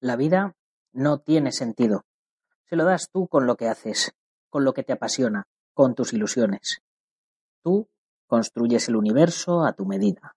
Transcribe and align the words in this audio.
La 0.00 0.14
vida 0.14 0.54
no 0.92 1.18
tiene 1.18 1.50
sentido. 1.50 2.04
Se 2.68 2.76
lo 2.76 2.84
das 2.84 3.10
tú 3.10 3.26
con 3.26 3.46
lo 3.46 3.56
que 3.56 3.66
haces, 3.66 4.12
con 4.48 4.64
lo 4.64 4.72
que 4.72 4.84
te 4.84 4.92
apasiona, 4.92 5.48
con 5.74 5.94
tus 5.94 6.12
ilusiones. 6.12 6.82
Tú 7.62 7.88
construyes 8.26 8.88
el 8.88 8.96
universo 8.96 9.64
a 9.64 9.72
tu 9.72 9.86
medida. 9.86 10.36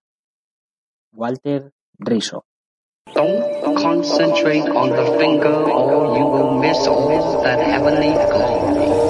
Walter 1.12 1.72
Rizzo. 1.98 2.44
Don't 3.14 3.76
concentrate 3.76 4.68
on 4.68 4.90
the 4.90 5.18
finger 5.18 5.52
or 5.52 6.18
you 6.18 6.24
will 6.24 6.58
miss 6.58 6.84
that 7.42 7.60
heavenly. 7.60 9.01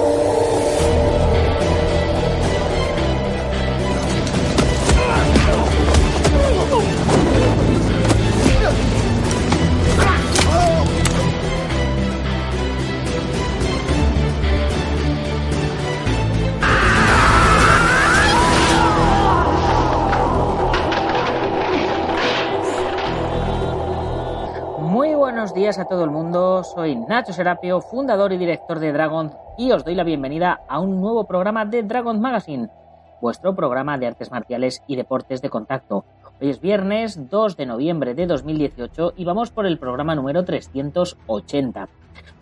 Días 25.73 25.85
a 25.87 25.89
todo 25.89 26.03
el 26.03 26.11
mundo, 26.11 26.63
soy 26.63 26.95
Nacho 26.95 27.33
Serapio, 27.33 27.81
fundador 27.81 28.31
y 28.31 28.37
director 28.37 28.77
de 28.77 28.91
Dragon 28.91 29.31
y 29.57 29.71
os 29.71 29.83
doy 29.83 29.95
la 29.95 30.03
bienvenida 30.03 30.59
a 30.67 30.79
un 30.79 31.01
nuevo 31.01 31.25
programa 31.25 31.65
de 31.65 31.81
Dragon 31.81 32.21
Magazine, 32.21 32.69
vuestro 33.21 33.55
programa 33.55 33.97
de 33.97 34.05
artes 34.05 34.29
marciales 34.29 34.83
y 34.85 34.97
deportes 34.97 35.41
de 35.41 35.49
contacto. 35.49 36.05
Hoy 36.39 36.51
es 36.51 36.61
viernes 36.61 37.27
2 37.27 37.57
de 37.57 37.65
noviembre 37.65 38.13
de 38.13 38.27
2018 38.27 39.13
y 39.17 39.25
vamos 39.25 39.49
por 39.49 39.65
el 39.65 39.79
programa 39.79 40.13
número 40.13 40.45
380. 40.45 41.87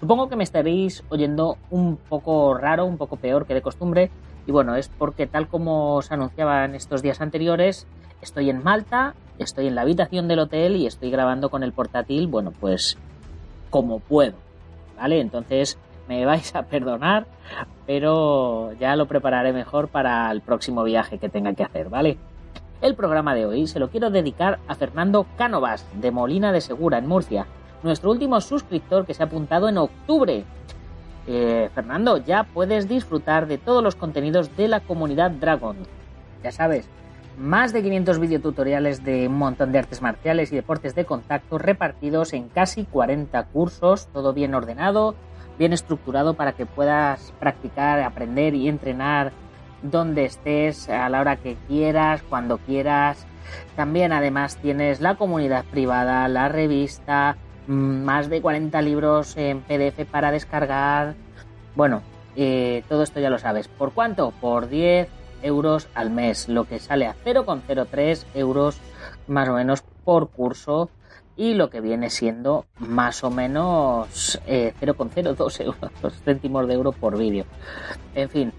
Supongo 0.02 0.28
que 0.28 0.36
me 0.36 0.44
estaréis 0.44 1.06
oyendo 1.08 1.56
un 1.70 1.96
poco 1.96 2.54
raro, 2.56 2.86
un 2.86 2.98
poco 2.98 3.16
peor 3.16 3.46
que 3.46 3.54
de 3.54 3.62
costumbre 3.62 4.12
y 4.46 4.52
bueno, 4.52 4.76
es 4.76 4.90
porque 4.90 5.26
tal 5.26 5.48
como 5.48 5.96
os 5.96 6.12
anunciaba 6.12 6.66
en 6.66 6.76
estos 6.76 7.02
días 7.02 7.22
anteriores, 7.22 7.88
estoy 8.22 8.50
en 8.50 8.62
Malta, 8.62 9.16
estoy 9.40 9.68
en 9.68 9.76
la 9.76 9.84
habitación 9.84 10.28
del 10.28 10.40
hotel 10.40 10.76
y 10.76 10.86
estoy 10.86 11.12
grabando 11.12 11.50
con 11.50 11.64
el 11.64 11.72
portátil, 11.72 12.28
bueno, 12.28 12.52
pues 12.60 12.98
como 13.72 14.00
puedo, 14.00 14.36
¿vale? 14.96 15.20
Entonces 15.20 15.80
me 16.08 16.24
vais 16.28 16.56
a 16.56 16.64
perdonar, 16.64 17.26
pero 17.88 18.74
ya 18.74 18.96
lo 18.96 19.08
prepararé 19.08 19.52
mejor 19.54 19.88
para 19.88 20.30
el 20.32 20.42
próximo 20.42 20.84
viaje 20.84 21.18
que 21.18 21.30
tenga 21.30 21.54
que 21.54 21.64
hacer, 21.64 21.90
¿vale? 21.90 22.20
El 22.82 22.96
programa 22.96 23.34
de 23.34 23.46
hoy 23.46 23.68
se 23.68 23.80
lo 23.80 23.90
quiero 23.90 24.10
dedicar 24.10 24.60
a 24.68 24.76
Fernando 24.76 25.26
Cánovas, 25.38 25.88
de 25.94 26.12
Molina 26.12 26.52
de 26.52 26.62
Segura, 26.62 26.98
en 26.98 27.08
Murcia, 27.08 27.48
nuestro 27.84 28.12
último 28.12 28.42
suscriptor 28.42 29.06
que 29.06 29.14
se 29.14 29.24
ha 29.24 29.28
apuntado 29.28 29.70
en 29.70 29.78
octubre. 29.78 30.44
Eh, 31.28 31.70
Fernando, 31.76 32.18
ya 32.18 32.44
puedes 32.44 32.90
disfrutar 32.90 33.48
de 33.48 33.60
todos 33.60 33.84
los 33.84 33.96
contenidos 33.96 34.56
de 34.58 34.68
la 34.68 34.80
comunidad 34.80 35.32
Dragon. 35.32 35.78
Ya 36.44 36.52
sabes, 36.52 36.90
más 37.38 37.74
de 37.74 37.82
500 37.82 38.20
videotutoriales 38.20 39.04
de 39.04 39.28
un 39.28 39.38
montón 39.38 39.72
de 39.72 39.80
artes 39.80 40.02
marciales 40.02 40.52
y 40.52 40.56
deportes 40.56 40.96
de 40.96 41.06
contacto 41.06 41.58
repartidos 41.58 42.34
en 42.34 42.50
casi 42.50 42.86
40 42.86 43.44
cursos, 43.46 44.08
todo 44.08 44.34
bien 44.34 44.54
ordenado, 44.54 45.16
bien 45.58 45.74
estructurado 45.74 46.34
para 46.34 46.54
que 46.54 46.66
puedas 46.66 47.34
practicar, 47.40 48.02
aprender 48.02 48.56
y 48.56 48.68
entrenar 48.68 49.32
donde 49.82 50.26
estés, 50.26 50.90
a 50.90 51.10
la 51.10 51.22
hora 51.22 51.38
que 51.38 51.58
quieras, 51.68 52.22
cuando 52.30 52.58
quieras. 52.60 53.26
También 53.76 54.14
además 54.14 54.58
tienes 54.58 55.02
la 55.02 55.16
comunidad 55.16 55.66
privada, 55.66 56.28
la 56.28 56.50
revista, 56.50 57.38
mm, 57.68 58.04
más 58.04 58.30
de 58.30 58.42
40 58.42 58.82
libros 58.82 59.36
en 59.38 59.62
PDF 59.62 60.06
para 60.06 60.32
descargar. 60.32 61.16
Bueno, 61.76 62.02
eh, 62.36 62.84
todo 62.88 63.04
esto 63.04 63.20
ya 63.20 63.30
lo 63.30 63.40
sabes. 63.40 63.68
¿Por 63.68 63.92
cuánto? 63.94 64.32
Por 64.40 64.70
10 64.70 65.10
euros 65.44 65.88
al 65.96 66.10
mes, 66.10 66.50
lo 66.50 66.66
que 66.66 66.80
sale 66.80 67.08
a 67.08 67.16
0,03 67.26 68.26
euros 68.34 68.78
más 69.28 69.48
o 69.50 69.54
menos 69.54 69.84
por 70.04 70.30
curso 70.30 70.90
y 71.36 71.54
lo 71.54 71.70
que 71.70 71.82
viene 71.82 72.10
siendo 72.10 72.66
más 72.78 73.24
o 73.24 73.32
menos 73.32 74.40
eh, 74.46 74.74
0,02 74.80 75.62
euros, 75.62 75.92
céntimos 76.24 76.68
de 76.68 76.74
euro 76.74 76.92
por 76.92 77.18
vídeo. 77.18 77.46
En 78.16 78.30
fin, 78.30 78.54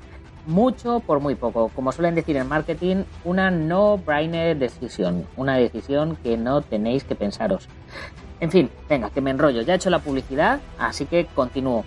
mucho 0.47 1.01
por 1.01 1.21
muy 1.21 1.35
poco. 1.35 1.69
Como 1.69 1.93
suelen 1.93 2.15
decir 2.15 2.37
en 2.37 2.49
marketing, 2.49 3.05
una 3.25 3.51
no-brainer 3.51 4.57
decisión, 4.57 5.27
una 5.37 5.57
decisión 5.57 6.17
que 6.17 6.37
no 6.37 6.63
tenéis 6.63 7.05
que 7.05 7.15
pensaros. 7.15 7.69
En 8.41 8.51
fin, 8.51 8.71
venga, 8.89 9.11
que 9.11 9.21
me 9.21 9.31
enrollo, 9.31 9.63
ya 9.63 9.75
he 9.75 9.77
hecho 9.77 9.91
la 9.91 10.01
publicidad, 10.01 10.61
así 10.79 11.07
que 11.07 11.27
continúo 11.27 11.85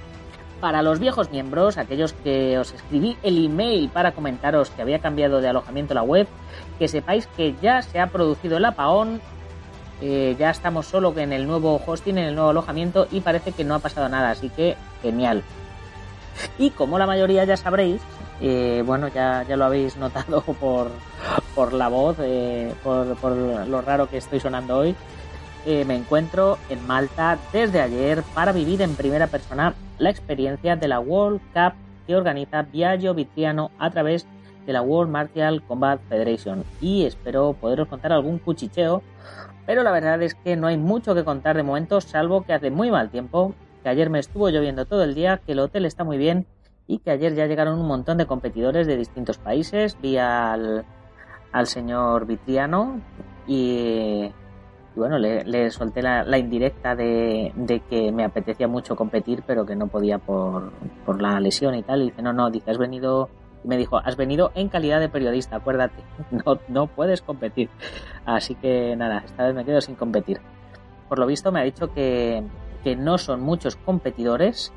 para 0.66 0.82
los 0.82 0.98
viejos 0.98 1.30
miembros, 1.30 1.78
aquellos 1.78 2.14
que 2.14 2.58
os 2.58 2.74
escribí 2.74 3.16
el 3.22 3.46
email 3.46 3.88
para 3.88 4.14
comentaros 4.14 4.72
que 4.72 4.82
había 4.82 4.98
cambiado 4.98 5.40
de 5.40 5.48
alojamiento 5.48 5.94
la 5.94 6.02
web, 6.02 6.26
que 6.80 6.88
sepáis 6.88 7.28
que 7.38 7.54
ya 7.62 7.84
se 7.84 8.00
ha 8.00 8.08
producido 8.08 8.58
el 8.58 8.66
apagón, 8.66 9.22
ya 10.02 10.50
estamos 10.50 10.88
solo 10.88 11.14
en 11.18 11.34
el 11.34 11.46
nuevo 11.46 11.80
hosting, 11.86 12.18
en 12.18 12.30
el 12.30 12.34
nuevo 12.34 12.50
alojamiento 12.50 13.08
y 13.12 13.22
parece 13.22 13.52
que 13.52 13.64
no 13.64 13.76
ha 13.76 13.80
pasado 13.80 14.10
nada, 14.10 14.32
así 14.32 14.50
que 14.50 14.76
genial. 15.04 15.44
Y 16.58 16.72
como 16.72 16.98
la 16.98 17.06
mayoría 17.06 17.46
ya 17.46 17.58
sabréis, 17.58 18.02
eh, 18.42 18.82
bueno, 18.84 19.08
ya, 19.10 19.44
ya 19.48 19.58
lo 19.58 19.66
habéis 19.66 19.98
notado 19.98 20.42
por, 20.60 20.90
por 21.54 21.74
la 21.74 21.90
voz, 21.90 22.18
eh, 22.22 22.74
por, 22.84 23.16
por 23.18 23.34
lo 23.36 23.82
raro 23.84 24.10
que 24.10 24.18
estoy 24.18 24.40
sonando 24.40 24.80
hoy, 24.80 24.96
eh, 25.66 25.84
me 25.86 25.96
encuentro 25.96 26.58
en 26.70 26.86
Malta 26.86 27.40
desde 27.52 27.82
ayer 27.82 28.24
para 28.34 28.52
vivir 28.52 28.82
en 28.82 28.96
primera 28.96 29.28
persona 29.28 29.74
la 29.98 30.10
experiencia 30.10 30.76
de 30.76 30.88
la 30.88 31.00
World 31.00 31.42
Cup 31.54 31.74
que 32.06 32.16
organiza 32.16 32.62
Viaggio 32.62 33.14
Vitriano 33.14 33.72
a 33.80 33.90
través 33.90 34.28
de 34.66 34.74
la 34.74 34.82
World 34.82 35.12
Martial 35.12 35.64
Combat 35.64 36.00
Federation. 36.08 36.64
Y 36.82 37.06
espero 37.06 37.54
poderos 37.54 37.88
contar 37.88 38.12
algún 38.12 38.40
cuchicheo, 38.40 39.02
pero 39.66 39.84
la 39.84 39.92
verdad 39.92 40.22
es 40.22 40.36
que 40.36 40.56
no 40.56 40.68
hay 40.68 40.78
mucho 40.78 41.16
que 41.16 41.24
contar 41.24 41.56
de 41.56 41.64
momento 41.64 42.02
salvo 42.02 42.44
que 42.44 42.54
hace 42.54 42.70
muy 42.70 42.92
mal 42.92 43.10
tiempo, 43.10 43.54
que 43.84 43.90
ayer 43.90 44.10
me 44.10 44.20
estuvo 44.20 44.50
lloviendo 44.50 44.86
todo 44.86 45.04
el 45.04 45.16
día, 45.16 45.42
que 45.46 45.54
el 45.54 45.60
hotel 45.60 45.86
está 45.86 46.04
muy 46.04 46.18
bien 46.18 46.46
y 46.88 47.00
que 47.00 47.12
ayer 47.12 47.34
ya 47.34 47.48
llegaron 47.48 47.80
un 47.80 47.88
montón 47.88 48.18
de 48.18 48.28
competidores 48.28 48.86
de 48.86 48.98
distintos 48.98 49.38
países, 49.38 49.98
vi 50.02 50.18
al, 50.18 50.86
al 51.52 51.68
señor 51.68 52.28
Vitriano 52.28 53.00
y 53.48 54.32
y 54.96 55.00
bueno, 55.00 55.18
le, 55.18 55.72
solté 55.72 56.02
la, 56.02 56.38
indirecta 56.38 56.96
de, 56.96 57.52
que 57.90 58.12
me 58.14 58.24
apetecía 58.24 58.68
mucho 58.68 58.96
competir, 58.96 59.44
pero 59.46 59.66
que 59.66 59.76
no 59.76 59.88
podía 59.88 60.20
por, 60.20 60.72
por 61.06 61.22
la 61.22 61.40
lesión 61.40 61.76
y 61.76 61.84
tal. 61.84 62.02
Y 62.02 62.06
dice, 62.06 62.22
no, 62.22 62.32
no, 62.32 62.50
dice, 62.50 62.72
has 62.72 62.78
venido, 62.78 63.30
y 63.64 63.68
me 63.68 63.78
dijo, 63.78 63.98
has 63.98 64.16
venido 64.16 64.52
en 64.56 64.70
calidad 64.70 65.02
de 65.02 65.10
periodista, 65.10 65.58
acuérdate, 65.58 66.02
no, 66.32 66.60
no 66.70 66.88
puedes 66.88 67.22
competir. 67.22 67.70
Así 68.26 68.56
que 68.56 68.96
nada, 68.96 69.24
esta 69.26 69.44
vez 69.44 69.54
me 69.54 69.66
quedo 69.66 69.82
sin 69.82 69.96
competir. 69.96 70.40
Por 71.10 71.20
lo 71.20 71.28
visto 71.28 71.52
me 71.52 71.60
ha 71.60 71.64
dicho 71.64 71.94
que, 71.94 72.44
que 72.84 72.96
no 72.96 73.18
son 73.18 73.42
muchos 73.42 73.76
competidores 73.76 74.72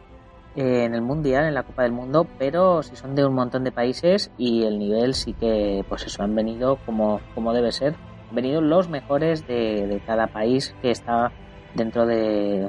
en 0.56 0.94
el 0.94 1.02
mundial, 1.02 1.44
en 1.44 1.54
la 1.54 1.62
Copa 1.62 1.84
del 1.84 1.92
Mundo, 1.92 2.26
pero 2.38 2.82
sí 2.82 2.96
son 2.96 3.14
de 3.14 3.24
un 3.24 3.34
montón 3.34 3.62
de 3.62 3.70
países 3.70 4.32
y 4.36 4.64
el 4.64 4.80
nivel 4.80 5.14
sí 5.14 5.32
que, 5.32 5.84
pues 5.88 6.04
eso, 6.06 6.24
han 6.24 6.34
venido 6.34 6.76
como, 6.84 7.20
como 7.36 7.52
debe 7.52 7.70
ser 7.70 7.94
venido 8.30 8.60
los 8.60 8.88
mejores 8.88 9.46
de, 9.46 10.00
cada 10.06 10.26
país 10.28 10.74
que 10.82 10.90
está 10.90 11.32
dentro 11.74 12.06
de 12.06 12.68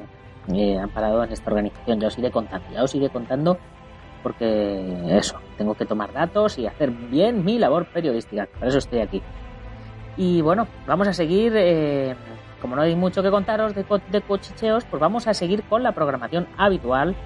eh, 0.52 0.78
amparado 0.78 1.22
en 1.24 1.32
esta 1.32 1.50
organización. 1.50 2.00
Ya 2.00 2.08
os 2.08 2.18
iré 2.18 2.30
contando, 2.30 2.66
ya 2.72 2.82
os 2.82 2.94
iré 2.94 3.08
contando 3.10 3.58
porque 4.22 5.16
eso, 5.16 5.38
tengo 5.56 5.74
que 5.74 5.86
tomar 5.86 6.12
datos 6.12 6.58
y 6.58 6.66
hacer 6.66 6.90
bien 6.90 7.44
mi 7.44 7.58
labor 7.58 7.86
periodística. 7.86 8.46
Por 8.58 8.68
eso 8.68 8.78
estoy 8.78 9.00
aquí. 9.00 9.22
Y 10.16 10.42
bueno, 10.42 10.66
vamos 10.86 11.08
a 11.08 11.12
seguir, 11.12 11.54
eh, 11.56 12.14
como 12.60 12.76
no 12.76 12.82
hay 12.82 12.94
mucho 12.94 13.22
que 13.22 13.30
contaros 13.30 13.74
de, 13.74 13.84
de 14.10 14.20
cochicheos, 14.20 14.84
pues 14.84 15.00
vamos 15.00 15.26
a 15.26 15.34
seguir 15.34 15.62
con 15.64 15.82
la 15.82 15.92
programación 15.92 16.46
habitual 16.58 17.16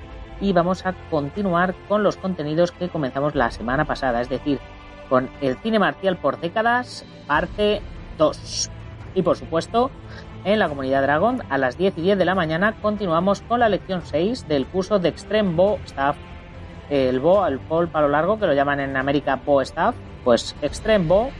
y 0.41 0.53
vamos 0.53 0.85
a 0.87 0.95
continuar 1.11 1.75
con 1.89 2.03
los 2.03 2.17
contenidos 2.17 2.71
que 2.73 2.89
comenzamos 2.89 3.35
la 3.35 3.51
semana 3.51 3.85
pasada, 3.85 4.21
es 4.21 4.29
decir, 4.29 4.61
con 5.09 5.29
el 5.41 5.57
cine 5.59 5.79
marcial 5.79 6.17
por 6.17 6.41
décadas, 6.41 7.05
parte 7.27 7.81
2. 8.19 8.71
Y 9.15 9.23
por 9.23 9.37
supuesto, 9.37 9.91
En 10.45 10.59
la 10.59 10.69
comunidad 10.69 11.01
Dragon, 11.01 11.43
a 11.49 11.57
las 11.57 11.79
10 11.79 11.97
y 11.97 12.03
10 12.03 12.19
de 12.19 12.27
la 12.27 12.35
mañana, 12.35 12.75
continuamos 12.83 13.41
con 13.41 13.61
la 13.61 13.71
lección 13.71 14.03
6 14.05 14.47
del 14.47 14.67
curso 14.67 14.99
de 14.99 15.09
Extreme 15.09 15.55
Bow 15.55 15.79
Staff. 15.87 16.19
El 16.91 17.19
bow, 17.19 17.47
el 17.47 17.59
pole 17.61 17.87
palo 17.89 18.09
largo, 18.09 18.39
que 18.39 18.47
lo 18.47 18.53
llaman 18.53 18.81
en 18.81 18.95
América 18.95 19.41
Bow 19.43 19.63
Staff, 19.63 19.95
pues 20.23 20.55
Extreme 20.61 21.07
Bow 21.07 21.31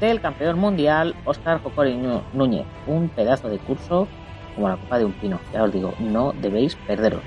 del 0.00 0.22
campeón 0.22 0.58
mundial 0.58 1.14
Oscar 1.26 1.62
Jocori 1.62 2.00
Núñez. 2.32 2.64
Un 2.86 3.10
pedazo 3.10 3.50
de 3.50 3.58
curso 3.58 4.08
como 4.54 4.70
la 4.70 4.76
copa 4.76 4.98
de 4.98 5.04
un 5.04 5.12
pino. 5.12 5.38
Ya 5.52 5.62
os 5.62 5.72
digo, 5.72 5.92
no 5.98 6.32
debéis 6.32 6.76
perderlo. 6.86 7.20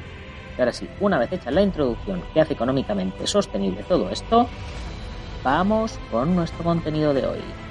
Y 0.57 0.62
ahora 0.62 0.74
sí, 0.74 0.90
una 1.00 1.19
vez 1.19 1.31
hecha 1.31 1.51
la 1.51 1.62
introducción 1.62 2.24
que 2.34 2.42
hace 2.42 2.54
económicamente 2.54 3.28
sostenible 3.28 3.84
todo 3.84 4.10
esto, 4.10 4.48
vamos 5.44 6.00
con 6.12 6.36
nuestro 6.36 6.63
contenido 6.63 7.13
de 7.13 7.28
hoy. 7.28 7.69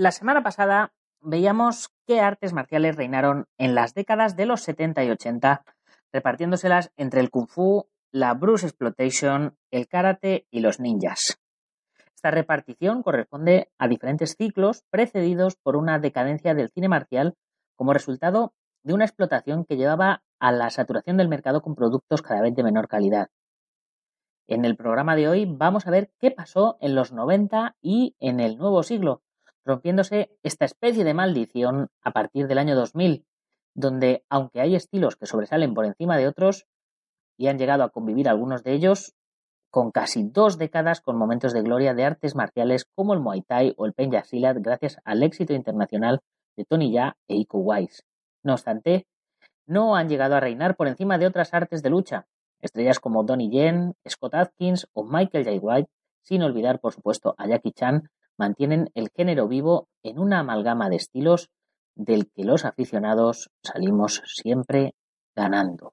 La 0.00 0.12
semana 0.12 0.42
pasada 0.42 0.94
veíamos 1.20 1.90
qué 2.06 2.22
artes 2.22 2.54
marciales 2.54 2.96
reinaron 2.96 3.48
en 3.58 3.74
las 3.74 3.92
décadas 3.92 4.34
de 4.34 4.46
los 4.46 4.62
70 4.62 5.04
y 5.04 5.10
80, 5.10 5.62
repartiéndoselas 6.10 6.90
entre 6.96 7.20
el 7.20 7.28
kung 7.28 7.46
fu, 7.46 7.86
la 8.10 8.32
Bruce 8.32 8.66
Exploitation, 8.66 9.58
el 9.70 9.88
karate 9.88 10.46
y 10.50 10.60
los 10.60 10.80
ninjas. 10.80 11.38
Esta 12.14 12.30
repartición 12.30 13.02
corresponde 13.02 13.70
a 13.76 13.88
diferentes 13.88 14.36
ciclos 14.38 14.84
precedidos 14.88 15.56
por 15.56 15.76
una 15.76 15.98
decadencia 15.98 16.54
del 16.54 16.70
cine 16.70 16.88
marcial 16.88 17.36
como 17.76 17.92
resultado 17.92 18.54
de 18.82 18.94
una 18.94 19.04
explotación 19.04 19.66
que 19.66 19.76
llevaba 19.76 20.22
a 20.38 20.50
la 20.50 20.70
saturación 20.70 21.18
del 21.18 21.28
mercado 21.28 21.60
con 21.60 21.74
productos 21.74 22.22
cada 22.22 22.40
vez 22.40 22.54
de 22.54 22.62
menor 22.62 22.88
calidad. 22.88 23.28
En 24.46 24.64
el 24.64 24.76
programa 24.76 25.14
de 25.14 25.28
hoy 25.28 25.44
vamos 25.44 25.86
a 25.86 25.90
ver 25.90 26.10
qué 26.18 26.30
pasó 26.30 26.78
en 26.80 26.94
los 26.94 27.12
90 27.12 27.76
y 27.82 28.16
en 28.18 28.40
el 28.40 28.56
nuevo 28.56 28.82
siglo, 28.82 29.22
rompiéndose 29.70 30.36
esta 30.42 30.64
especie 30.64 31.04
de 31.04 31.14
maldición 31.14 31.88
a 32.02 32.10
partir 32.10 32.48
del 32.48 32.58
año 32.58 32.74
2000, 32.74 33.24
donde, 33.74 34.24
aunque 34.28 34.60
hay 34.60 34.74
estilos 34.74 35.14
que 35.14 35.26
sobresalen 35.26 35.74
por 35.74 35.84
encima 35.86 36.16
de 36.16 36.26
otros, 36.26 36.66
y 37.38 37.46
han 37.46 37.56
llegado 37.56 37.84
a 37.84 37.90
convivir 37.90 38.28
algunos 38.28 38.64
de 38.64 38.72
ellos, 38.72 39.14
con 39.70 39.92
casi 39.92 40.24
dos 40.24 40.58
décadas 40.58 41.00
con 41.00 41.16
momentos 41.16 41.52
de 41.52 41.62
gloria 41.62 41.94
de 41.94 42.04
artes 42.04 42.34
marciales 42.34 42.84
como 42.96 43.14
el 43.14 43.20
Muay 43.20 43.42
Thai 43.42 43.74
o 43.76 43.86
el 43.86 43.92
Penya 43.92 44.24
Silat 44.24 44.56
gracias 44.58 44.98
al 45.04 45.22
éxito 45.22 45.54
internacional 45.54 46.20
de 46.56 46.64
Tony 46.64 46.90
Ya 46.90 47.16
e 47.28 47.36
Iko 47.36 47.58
Wise. 47.58 48.02
No 48.42 48.54
obstante, 48.54 49.06
no 49.66 49.94
han 49.94 50.08
llegado 50.08 50.34
a 50.34 50.40
reinar 50.40 50.74
por 50.74 50.88
encima 50.88 51.16
de 51.18 51.26
otras 51.28 51.54
artes 51.54 51.84
de 51.84 51.90
lucha, 51.90 52.26
Estrellas 52.60 52.98
como 52.98 53.22
Donnie 53.22 53.50
Yen, 53.50 53.94
Scott 54.08 54.34
Atkins 54.34 54.88
o 54.92 55.04
Michael 55.04 55.44
J. 55.44 55.58
White, 55.62 55.90
sin 56.22 56.42
olvidar 56.42 56.80
por 56.80 56.92
supuesto 56.92 57.36
a 57.38 57.46
Jackie 57.46 57.72
Chan, 57.72 58.10
mantienen 58.40 58.90
el 58.94 59.10
género 59.14 59.46
vivo 59.48 59.88
en 60.02 60.18
una 60.18 60.38
amalgama 60.40 60.88
de 60.88 60.96
estilos 60.96 61.50
del 61.94 62.30
que 62.32 62.42
los 62.42 62.64
aficionados 62.64 63.50
salimos 63.62 64.22
siempre 64.24 64.94
ganando. 65.36 65.92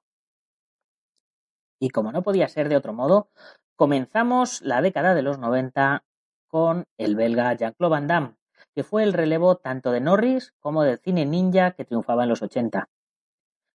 Y 1.78 1.90
como 1.90 2.10
no 2.10 2.22
podía 2.22 2.48
ser 2.48 2.70
de 2.70 2.76
otro 2.76 2.94
modo, 2.94 3.28
comenzamos 3.76 4.62
la 4.62 4.80
década 4.80 5.14
de 5.14 5.20
los 5.20 5.38
90 5.38 6.04
con 6.48 6.84
el 6.96 7.16
belga 7.16 7.52
Jean-Claude 7.52 7.90
Van 7.90 8.06
Damme, 8.06 8.36
que 8.74 8.82
fue 8.82 9.02
el 9.02 9.12
relevo 9.12 9.56
tanto 9.56 9.92
de 9.92 10.00
Norris 10.00 10.54
como 10.58 10.84
del 10.84 10.98
cine 10.98 11.26
ninja 11.26 11.72
que 11.72 11.84
triunfaba 11.84 12.22
en 12.22 12.30
los 12.30 12.40
80. 12.40 12.88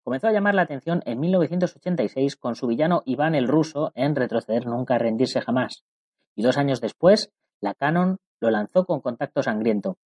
Comenzó 0.02 0.28
a 0.28 0.32
llamar 0.32 0.54
la 0.54 0.62
atención 0.62 1.02
en 1.04 1.20
1986 1.20 2.36
con 2.36 2.56
su 2.56 2.66
villano 2.66 3.02
Iván 3.04 3.34
el 3.34 3.48
Ruso 3.48 3.92
en 3.94 4.16
Retroceder 4.16 4.66
Nunca, 4.66 4.96
Rendirse 4.96 5.42
Jamás. 5.42 5.84
Y 6.34 6.42
dos 6.42 6.56
años 6.56 6.80
después, 6.80 7.30
la 7.62 7.72
Canon 7.74 8.18
lo 8.40 8.50
lanzó 8.50 8.84
con 8.84 9.00
Contacto 9.00 9.42
Sangriento, 9.42 9.96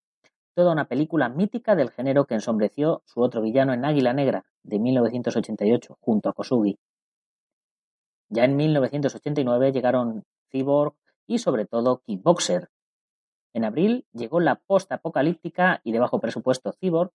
toda 0.54 0.70
una 0.70 0.84
película 0.84 1.28
mítica 1.28 1.74
del 1.74 1.90
género 1.90 2.26
que 2.26 2.34
ensombreció 2.34 3.02
su 3.04 3.20
otro 3.20 3.42
villano 3.42 3.72
en 3.72 3.84
Águila 3.84 4.12
Negra, 4.12 4.44
de 4.62 4.78
1988, 4.78 5.98
junto 6.00 6.28
a 6.28 6.32
Kosugi. 6.32 6.78
Ya 8.28 8.44
en 8.44 8.56
1989 8.56 9.72
llegaron 9.72 10.24
Cyborg 10.50 10.94
y 11.26 11.38
sobre 11.38 11.66
todo 11.66 12.02
Kickboxer. 12.06 12.68
En 13.52 13.64
abril 13.64 14.06
llegó 14.12 14.38
la 14.38 14.56
post-apocalíptica 14.56 15.80
y 15.82 15.90
de 15.90 15.98
bajo 15.98 16.20
presupuesto 16.20 16.72
Cyborg 16.72 17.10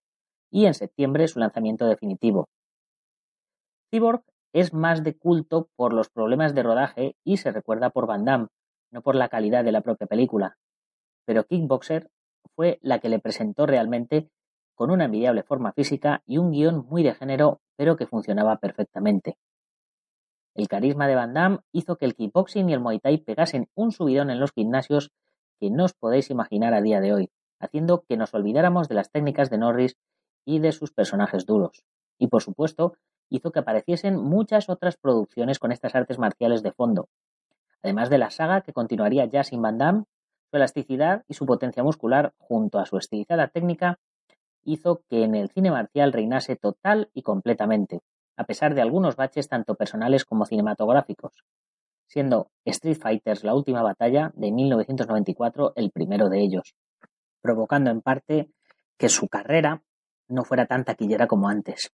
y 0.49 0.65
en 0.65 0.73
septiembre 0.73 1.29
su 1.29 1.39
lanzamiento 1.39 1.85
definitivo, 1.85 2.49
Cyborg 3.91 4.23
es 4.53 4.73
más 4.73 5.03
de 5.03 5.17
culto 5.17 5.69
por 5.75 5.91
los 5.91 6.09
problemas 6.09 6.55
de 6.55 6.63
rodaje 6.63 7.17
y 7.25 7.37
se 7.37 7.51
recuerda 7.51 7.89
por 7.89 8.07
Van 8.07 8.23
Damme, 8.23 8.47
no 8.91 9.01
por 9.01 9.15
la 9.15 9.29
calidad 9.29 9.63
de 9.63 9.71
la 9.71 9.81
propia 9.81 10.07
película. 10.07 10.57
Pero 11.25 11.45
Kickboxer 11.45 12.09
fue 12.55 12.79
la 12.81 12.99
que 12.99 13.09
le 13.09 13.19
presentó 13.19 13.65
realmente 13.65 14.29
con 14.75 14.91
una 14.91 15.05
envidiable 15.05 15.43
forma 15.43 15.73
física 15.73 16.23
y 16.25 16.37
un 16.37 16.51
guion 16.51 16.85
muy 16.87 17.03
de 17.03 17.13
género, 17.13 17.61
pero 17.75 17.95
que 17.95 18.07
funcionaba 18.07 18.57
perfectamente. 18.57 19.37
El 20.55 20.67
carisma 20.67 21.07
de 21.07 21.15
Van 21.15 21.33
Damme 21.33 21.59
hizo 21.71 21.97
que 21.97 22.05
el 22.05 22.15
kickboxing 22.15 22.69
y 22.69 22.73
el 22.73 22.79
Muay 22.79 22.99
Thai 22.99 23.17
pegasen 23.19 23.69
un 23.75 23.91
subidón 23.91 24.29
en 24.29 24.39
los 24.39 24.51
gimnasios 24.51 25.11
que 25.59 25.69
no 25.69 25.85
os 25.85 25.93
podéis 25.93 26.29
imaginar 26.29 26.73
a 26.73 26.81
día 26.81 26.99
de 26.99 27.13
hoy, 27.13 27.29
haciendo 27.59 28.03
que 28.07 28.17
nos 28.17 28.33
olvidáramos 28.33 28.89
de 28.89 28.95
las 28.95 29.11
técnicas 29.11 29.49
de 29.49 29.59
Norris 29.59 29.95
y 30.45 30.59
de 30.59 30.71
sus 30.71 30.91
personajes 30.91 31.45
duros. 31.45 31.83
Y 32.17 32.27
por 32.27 32.41
supuesto, 32.41 32.97
hizo 33.29 33.51
que 33.51 33.59
apareciesen 33.59 34.17
muchas 34.17 34.69
otras 34.69 34.97
producciones 34.97 35.59
con 35.59 35.71
estas 35.71 35.95
artes 35.95 36.19
marciales 36.19 36.63
de 36.63 36.71
fondo. 36.71 37.07
Además 37.83 38.09
de 38.09 38.17
la 38.17 38.29
saga 38.29 38.61
que 38.61 38.73
continuaría 38.73 39.25
ya 39.25 39.43
sin 39.43 39.61
Van 39.61 39.77
Damme, 39.77 40.03
su 40.49 40.57
elasticidad 40.57 41.23
y 41.27 41.33
su 41.33 41.45
potencia 41.45 41.83
muscular, 41.83 42.33
junto 42.37 42.79
a 42.79 42.85
su 42.85 42.97
estilizada 42.97 43.47
técnica, 43.47 43.99
hizo 44.63 45.01
que 45.09 45.23
en 45.23 45.35
el 45.35 45.49
cine 45.49 45.71
marcial 45.71 46.13
reinase 46.13 46.55
total 46.55 47.09
y 47.13 47.23
completamente, 47.23 48.01
a 48.37 48.43
pesar 48.43 48.75
de 48.75 48.81
algunos 48.81 49.15
baches 49.15 49.47
tanto 49.47 49.75
personales 49.75 50.25
como 50.25 50.45
cinematográficos, 50.45 51.43
siendo 52.07 52.51
Street 52.65 52.97
Fighters 52.97 53.43
la 53.43 53.55
última 53.55 53.81
batalla 53.81 54.31
de 54.35 54.51
1994 54.51 55.73
el 55.75 55.91
primero 55.91 56.29
de 56.29 56.41
ellos, 56.41 56.75
provocando 57.41 57.89
en 57.89 58.01
parte 58.01 58.51
que 58.97 59.09
su 59.09 59.27
carrera 59.27 59.81
no 60.27 60.43
fuera 60.43 60.65
tan 60.65 60.85
taquillera 60.85 61.27
como 61.27 61.49
antes. 61.49 61.91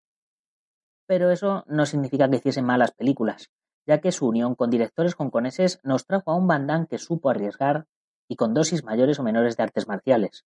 Pero 1.05 1.31
eso 1.31 1.63
no 1.67 1.85
significa 1.85 2.29
que 2.29 2.37
hiciesen 2.37 2.65
malas 2.65 2.91
películas, 2.91 3.49
ya 3.87 4.01
que 4.01 4.11
su 4.11 4.27
unión 4.27 4.53
con 4.53 4.69
directores 4.69 5.15
hongkoneses 5.17 5.79
nos 5.83 6.05
trajo 6.05 6.31
a 6.31 6.35
un 6.35 6.47
Damme 6.47 6.87
que 6.87 6.97
supo 6.97 7.29
arriesgar 7.29 7.87
y 8.27 8.35
con 8.35 8.53
dosis 8.53 8.83
mayores 8.83 9.17
o 9.17 9.23
menores 9.23 9.55
de 9.55 9.63
artes 9.63 9.87
marciales, 9.87 10.45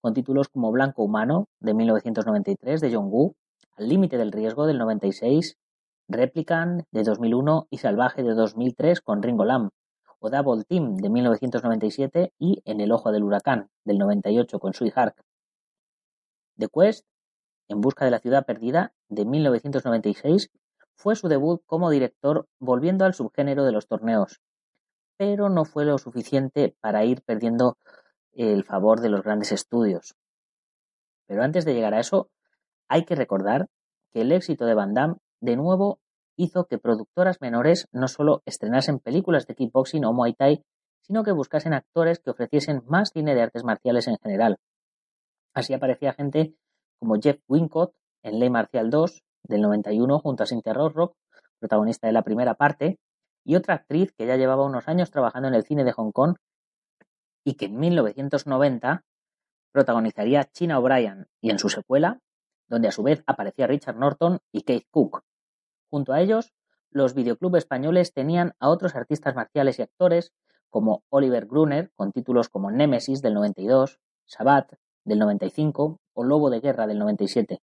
con 0.00 0.12
títulos 0.12 0.48
como 0.48 0.72
Blanco 0.72 1.04
Humano, 1.04 1.46
de 1.60 1.72
1993, 1.72 2.80
de 2.80 2.94
John 2.94 3.08
Woo, 3.10 3.36
Al 3.76 3.88
límite 3.88 4.18
del 4.18 4.32
riesgo, 4.32 4.66
del 4.66 4.78
96, 4.78 5.56
Replicant, 6.08 6.82
de 6.90 7.04
2001 7.04 7.68
y 7.70 7.78
Salvaje, 7.78 8.24
de 8.24 8.34
2003, 8.34 9.00
con 9.00 9.22
Ringo 9.22 9.44
Lam, 9.44 9.70
o 10.18 10.28
Double 10.28 10.64
Team, 10.64 10.96
de 10.96 11.08
1997 11.08 12.32
y 12.38 12.60
En 12.64 12.80
el 12.80 12.90
ojo 12.90 13.12
del 13.12 13.22
huracán, 13.22 13.70
del 13.84 13.98
98, 13.98 14.58
con 14.58 14.74
Sui 14.74 14.92
Hark. 14.94 15.14
The 16.58 16.68
Quest, 16.68 17.06
En 17.68 17.80
busca 17.80 18.04
de 18.04 18.10
la 18.10 18.18
ciudad 18.18 18.44
perdida, 18.44 18.92
de 19.08 19.24
1996 19.24 20.50
fue 21.00 21.16
su 21.16 21.28
debut 21.28 21.62
como 21.64 21.88
director 21.88 22.46
volviendo 22.58 23.06
al 23.06 23.14
subgénero 23.14 23.64
de 23.64 23.72
los 23.72 23.86
torneos, 23.86 24.42
pero 25.16 25.48
no 25.48 25.64
fue 25.64 25.86
lo 25.86 25.96
suficiente 25.96 26.76
para 26.80 27.06
ir 27.06 27.22
perdiendo 27.22 27.78
el 28.32 28.64
favor 28.64 29.00
de 29.00 29.08
los 29.08 29.22
grandes 29.22 29.50
estudios. 29.50 30.14
Pero 31.26 31.42
antes 31.42 31.64
de 31.64 31.72
llegar 31.72 31.94
a 31.94 32.00
eso, 32.00 32.28
hay 32.86 33.06
que 33.06 33.14
recordar 33.14 33.68
que 34.12 34.20
el 34.20 34.32
éxito 34.32 34.66
de 34.66 34.74
Van 34.74 34.92
Damme 34.92 35.16
de 35.40 35.56
nuevo 35.56 36.00
hizo 36.36 36.66
que 36.66 36.78
productoras 36.78 37.40
menores 37.40 37.88
no 37.92 38.06
solo 38.06 38.42
estrenasen 38.44 38.98
películas 38.98 39.46
de 39.46 39.54
kickboxing 39.54 40.04
o 40.04 40.12
Muay 40.12 40.34
Thai, 40.34 40.62
sino 41.00 41.24
que 41.24 41.32
buscasen 41.32 41.72
actores 41.72 42.18
que 42.18 42.30
ofreciesen 42.30 42.82
más 42.86 43.10
cine 43.12 43.34
de 43.34 43.42
artes 43.42 43.64
marciales 43.64 44.06
en 44.06 44.18
general. 44.18 44.58
Así 45.54 45.72
aparecía 45.72 46.12
gente 46.12 46.54
como 46.98 47.14
Jeff 47.18 47.40
Wincott 47.48 47.94
en 48.22 48.38
Ley 48.38 48.50
Marcial 48.50 48.90
2 48.90 49.22
del 49.44 49.62
91 49.62 50.18
junto 50.18 50.42
a 50.42 50.46
Cynthia 50.46 50.72
Rock, 50.72 51.14
protagonista 51.58 52.06
de 52.06 52.12
la 52.12 52.22
primera 52.22 52.54
parte, 52.54 52.98
y 53.44 53.56
otra 53.56 53.74
actriz 53.74 54.12
que 54.12 54.26
ya 54.26 54.36
llevaba 54.36 54.64
unos 54.64 54.88
años 54.88 55.10
trabajando 55.10 55.48
en 55.48 55.54
el 55.54 55.64
cine 55.64 55.84
de 55.84 55.92
Hong 55.92 56.12
Kong 56.12 56.36
y 57.44 57.54
que 57.54 57.66
en 57.66 57.78
1990 57.78 59.04
protagonizaría 59.72 60.44
China 60.44 60.78
O'Brien 60.78 61.26
y 61.40 61.50
en 61.50 61.58
su 61.58 61.68
secuela, 61.68 62.20
donde 62.68 62.88
a 62.88 62.92
su 62.92 63.02
vez 63.02 63.22
aparecía 63.26 63.66
Richard 63.66 63.96
Norton 63.96 64.40
y 64.52 64.62
Keith 64.62 64.86
Cook. 64.90 65.22
Junto 65.90 66.12
a 66.12 66.20
ellos 66.20 66.52
los 66.90 67.14
videoclubes 67.14 67.64
españoles 67.64 68.12
tenían 68.12 68.54
a 68.58 68.68
otros 68.68 68.94
artistas 68.94 69.34
marciales 69.34 69.78
y 69.78 69.82
actores 69.82 70.32
como 70.68 71.02
Oliver 71.08 71.46
Gruner, 71.46 71.90
con 71.94 72.12
títulos 72.12 72.48
como 72.48 72.70
Nemesis 72.70 73.22
del 73.22 73.34
92, 73.34 73.98
Sabat 74.26 74.72
del 75.04 75.18
95 75.18 76.00
o 76.14 76.24
Lobo 76.24 76.50
de 76.50 76.60
Guerra 76.60 76.86
del 76.86 76.98
97. 76.98 77.60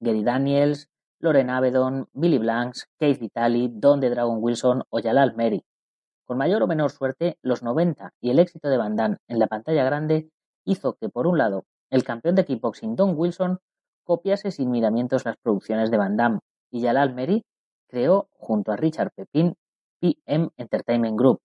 Gary 0.00 0.22
Daniels, 0.22 0.88
Loren 1.20 1.50
Avedon, 1.50 2.08
Billy 2.12 2.38
Blanks, 2.38 2.88
Keith 2.98 3.18
Vitali, 3.18 3.68
Don 3.72 4.00
de 4.00 4.10
Dragon 4.10 4.38
Wilson 4.40 4.84
o 4.88 5.00
Jalal 5.02 5.34
Mary. 5.36 5.64
Con 6.24 6.38
mayor 6.38 6.62
o 6.62 6.66
menor 6.66 6.90
suerte, 6.90 7.38
los 7.42 7.62
90 7.62 8.12
y 8.20 8.30
el 8.30 8.38
éxito 8.38 8.68
de 8.68 8.76
Van 8.76 8.96
Damme 8.96 9.16
en 9.26 9.38
la 9.38 9.46
pantalla 9.46 9.84
grande 9.84 10.30
hizo 10.64 10.94
que, 10.94 11.08
por 11.08 11.26
un 11.26 11.38
lado, 11.38 11.64
el 11.90 12.04
campeón 12.04 12.34
de 12.34 12.44
kickboxing 12.44 12.94
Don 12.96 13.14
Wilson 13.16 13.58
copiase 14.04 14.50
sin 14.50 14.70
miramientos 14.70 15.24
las 15.24 15.36
producciones 15.38 15.90
de 15.90 15.96
Van 15.96 16.16
Damme 16.16 16.40
y 16.70 16.82
Jalal 16.82 17.14
Mary 17.14 17.44
creó, 17.88 18.28
junto 18.32 18.72
a 18.72 18.76
Richard 18.76 19.10
Pepin, 19.16 19.54
PM 20.00 20.50
Entertainment 20.56 21.18
Group, 21.18 21.40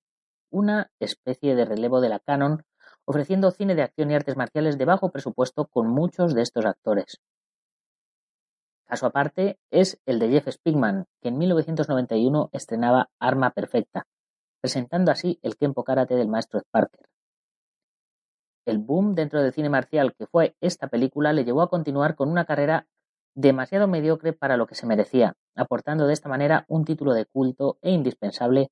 una 0.51 0.91
especie 0.99 1.55
de 1.55 1.65
relevo 1.65 2.01
de 2.01 2.09
la 2.09 2.19
Canon, 2.19 2.63
ofreciendo 3.05 3.51
cine 3.51 3.75
de 3.75 3.81
acción 3.81 4.11
y 4.11 4.15
artes 4.15 4.37
marciales 4.37 4.77
de 4.77 4.85
bajo 4.85 5.09
presupuesto 5.09 5.65
con 5.65 5.87
muchos 5.87 6.35
de 6.35 6.41
estos 6.41 6.65
actores. 6.65 7.19
Caso 8.85 9.05
aparte 9.05 9.57
es 9.71 9.99
el 10.05 10.19
de 10.19 10.29
Jeff 10.29 10.49
Spigman, 10.49 11.05
que 11.21 11.29
en 11.29 11.37
1991 11.37 12.49
estrenaba 12.51 13.09
Arma 13.19 13.51
Perfecta, 13.51 14.05
presentando 14.61 15.11
así 15.11 15.39
el 15.41 15.57
Kempo 15.57 15.83
Karate 15.83 16.15
del 16.15 16.27
maestro 16.27 16.59
Ed 16.59 16.65
Parker. 16.71 17.07
El 18.65 18.77
boom 18.77 19.13
dentro 19.13 19.41
del 19.41 19.51
cine 19.51 19.69
marcial 19.69 20.13
que 20.13 20.25
fue 20.25 20.55
esta 20.61 20.87
película 20.87 21.33
le 21.33 21.43
llevó 21.43 21.61
a 21.61 21.69
continuar 21.69 22.15
con 22.15 22.29
una 22.29 22.45
carrera 22.45 22.87
demasiado 23.35 23.87
mediocre 23.87 24.33
para 24.33 24.57
lo 24.57 24.67
que 24.67 24.75
se 24.75 24.85
merecía, 24.85 25.35
aportando 25.55 26.07
de 26.07 26.13
esta 26.13 26.29
manera 26.29 26.65
un 26.67 26.85
título 26.85 27.13
de 27.13 27.25
culto 27.25 27.77
e 27.81 27.91
indispensable, 27.91 28.69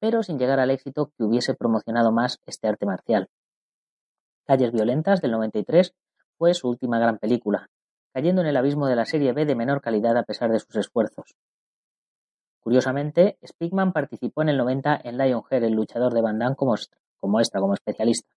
pero 0.00 0.22
sin 0.22 0.38
llegar 0.38 0.60
al 0.60 0.70
éxito 0.70 1.10
que 1.16 1.24
hubiese 1.24 1.54
promocionado 1.54 2.12
más 2.12 2.40
este 2.46 2.68
arte 2.68 2.86
marcial. 2.86 3.28
Calles 4.46 4.72
Violentas 4.72 5.20
del 5.20 5.32
93 5.32 5.94
fue 6.38 6.54
su 6.54 6.68
última 6.68 6.98
gran 6.98 7.18
película, 7.18 7.68
cayendo 8.12 8.42
en 8.42 8.48
el 8.48 8.56
abismo 8.56 8.86
de 8.86 8.96
la 8.96 9.04
serie 9.04 9.32
B 9.32 9.46
de 9.46 9.54
menor 9.54 9.80
calidad 9.80 10.16
a 10.16 10.22
pesar 10.22 10.50
de 10.50 10.60
sus 10.60 10.76
esfuerzos. 10.76 11.34
Curiosamente, 12.60 13.38
Spigman 13.46 13.92
participó 13.92 14.42
en 14.42 14.50
el 14.50 14.58
90 14.58 15.00
en 15.04 15.16
Lionheart, 15.16 15.64
el 15.64 15.72
luchador 15.72 16.12
de 16.12 16.22
Van 16.22 16.38
Damme, 16.38 16.56
como, 16.56 16.74
como 17.18 17.38
como 17.52 17.74
especialista. 17.74 18.30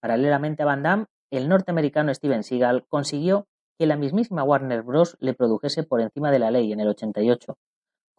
Paralelamente 0.00 0.62
a 0.62 0.66
Van 0.66 0.82
Damme, 0.82 1.06
el 1.30 1.48
norteamericano 1.48 2.14
Steven 2.14 2.42
Seagal 2.42 2.86
consiguió 2.88 3.46
que 3.78 3.86
la 3.86 3.96
mismísima 3.96 4.44
Warner 4.44 4.82
Bros. 4.82 5.16
le 5.20 5.34
produjese 5.34 5.82
por 5.82 6.00
encima 6.00 6.30
de 6.30 6.38
la 6.38 6.50
ley 6.50 6.72
en 6.72 6.80
el 6.80 6.88
88, 6.88 7.56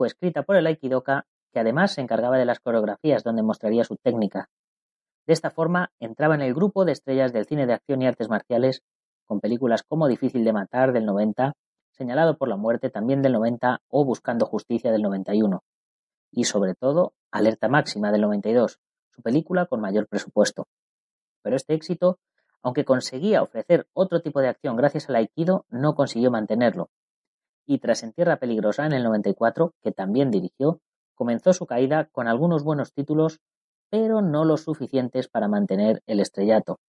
escrita 0.05 0.43
por 0.43 0.55
el 0.55 0.67
Aikidoka, 0.67 1.25
que 1.53 1.59
además 1.59 1.93
se 1.93 2.01
encargaba 2.01 2.37
de 2.37 2.45
las 2.45 2.59
coreografías 2.59 3.23
donde 3.23 3.43
mostraría 3.43 3.83
su 3.83 3.97
técnica. 3.97 4.49
De 5.27 5.33
esta 5.33 5.49
forma, 5.49 5.91
entraba 5.99 6.35
en 6.35 6.41
el 6.41 6.53
grupo 6.53 6.85
de 6.85 6.93
estrellas 6.93 7.33
del 7.33 7.45
cine 7.45 7.67
de 7.67 7.73
acción 7.73 8.01
y 8.01 8.07
artes 8.07 8.29
marciales, 8.29 8.81
con 9.31 9.39
películas 9.39 9.83
como 9.83 10.09
Difícil 10.09 10.43
de 10.43 10.51
matar 10.51 10.91
del 10.91 11.05
90, 11.05 11.53
Señalado 11.91 12.37
por 12.37 12.49
la 12.49 12.57
muerte 12.57 12.89
también 12.89 13.21
del 13.21 13.31
90 13.31 13.79
o 13.87 14.03
Buscando 14.03 14.45
justicia 14.45 14.91
del 14.91 15.03
91. 15.03 15.63
Y 16.33 16.43
sobre 16.43 16.75
todo, 16.75 17.13
Alerta 17.31 17.69
máxima 17.69 18.11
del 18.11 18.23
92, 18.23 18.79
su 19.09 19.21
película 19.21 19.67
con 19.67 19.79
mayor 19.79 20.09
presupuesto. 20.09 20.67
Pero 21.43 21.55
este 21.55 21.75
éxito 21.75 22.19
aunque 22.61 22.83
conseguía 22.83 23.41
ofrecer 23.41 23.87
otro 23.93 24.21
tipo 24.21 24.41
de 24.41 24.49
acción 24.49 24.75
gracias 24.75 25.07
al 25.07 25.15
aikido, 25.15 25.65
no 25.69 25.95
consiguió 25.95 26.29
mantenerlo. 26.29 26.89
Y 27.65 27.79
tras 27.79 28.03
En 28.03 28.11
Tierra 28.11 28.35
Peligrosa 28.35 28.85
en 28.85 28.91
el 28.91 29.03
94, 29.03 29.73
que 29.81 29.93
también 29.93 30.29
dirigió, 30.29 30.81
comenzó 31.15 31.53
su 31.53 31.65
caída 31.65 32.09
con 32.11 32.27
algunos 32.27 32.65
buenos 32.65 32.91
títulos, 32.91 33.39
pero 33.89 34.21
no 34.21 34.43
los 34.43 34.63
suficientes 34.63 35.29
para 35.29 35.47
mantener 35.47 36.03
el 36.05 36.19
estrellato. 36.19 36.79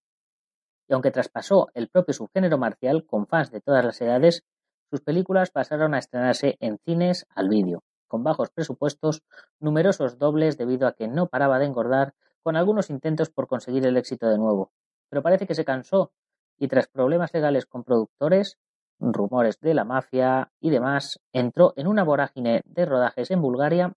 Aunque 0.92 1.10
traspasó 1.10 1.68
el 1.74 1.88
propio 1.88 2.12
subgénero 2.12 2.58
marcial 2.58 3.06
con 3.06 3.26
fans 3.26 3.50
de 3.50 3.60
todas 3.60 3.84
las 3.84 4.00
edades, 4.00 4.44
sus 4.90 5.00
películas 5.00 5.50
pasaron 5.50 5.94
a 5.94 5.98
estrenarse 5.98 6.56
en 6.60 6.78
cines 6.84 7.26
al 7.34 7.48
vídeo, 7.48 7.82
con 8.08 8.22
bajos 8.22 8.50
presupuestos, 8.50 9.22
numerosos 9.58 10.18
dobles 10.18 10.58
debido 10.58 10.86
a 10.86 10.92
que 10.92 11.08
no 11.08 11.28
paraba 11.28 11.58
de 11.58 11.64
engordar, 11.64 12.14
con 12.42 12.56
algunos 12.56 12.90
intentos 12.90 13.30
por 13.30 13.46
conseguir 13.46 13.86
el 13.86 13.96
éxito 13.96 14.28
de 14.28 14.36
nuevo, 14.36 14.70
pero 15.08 15.22
parece 15.22 15.46
que 15.46 15.54
se 15.54 15.64
cansó 15.64 16.12
y 16.58 16.68
tras 16.68 16.88
problemas 16.88 17.32
legales 17.32 17.64
con 17.64 17.84
productores, 17.84 18.58
rumores 18.98 19.58
de 19.60 19.74
la 19.74 19.84
mafia 19.84 20.52
y 20.60 20.70
demás, 20.70 21.20
entró 21.32 21.72
en 21.76 21.86
una 21.86 22.04
vorágine 22.04 22.62
de 22.66 22.84
rodajes 22.84 23.30
en 23.30 23.40
Bulgaria 23.40 23.94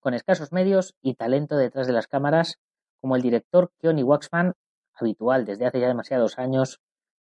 con 0.00 0.14
escasos 0.14 0.52
medios 0.52 0.94
y 1.02 1.14
talento 1.14 1.56
detrás 1.56 1.86
de 1.86 1.92
las 1.92 2.06
cámaras, 2.06 2.60
como 3.00 3.16
el 3.16 3.22
director 3.22 3.72
Keoni 3.78 4.02
Waxman, 4.02 4.54
habitual 5.00 5.44
desde 5.44 5.66
hace 5.66 5.80
ya 5.80 5.88
demasiados 5.88 6.38
años, 6.38 6.80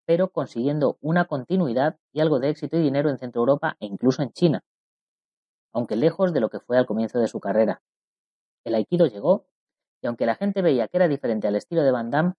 pero 0.07 0.31
consiguiendo 0.31 0.97
una 1.01 1.27
continuidad 1.27 1.99
y 2.13 2.21
algo 2.21 2.41
de 2.41 2.51
éxito 2.51 2.77
y 2.77 2.83
dinero 2.83 3.11
en 3.11 3.19
Centro 3.19 3.41
Europa 3.41 3.77
e 3.81 3.87
incluso 3.87 4.23
en 4.23 4.33
China, 4.33 4.65
aunque 5.73 5.97
lejos 5.97 6.33
de 6.33 6.41
lo 6.41 6.49
que 6.49 6.61
fue 6.61 6.79
al 6.79 6.87
comienzo 6.87 7.19
de 7.19 7.29
su 7.29 7.41
carrera. 7.41 7.83
El 8.65 8.75
aikido 8.75 9.07
llegó, 9.07 9.47
y 10.01 10.07
aunque 10.07 10.27
la 10.27 10.35
gente 10.35 10.63
veía 10.63 10.89
que 10.89 10.97
era 10.97 11.09
diferente 11.09 11.49
al 11.49 11.57
estilo 11.57 11.83
de 11.83 11.91
Van 11.91 12.11
Damme, 12.11 12.35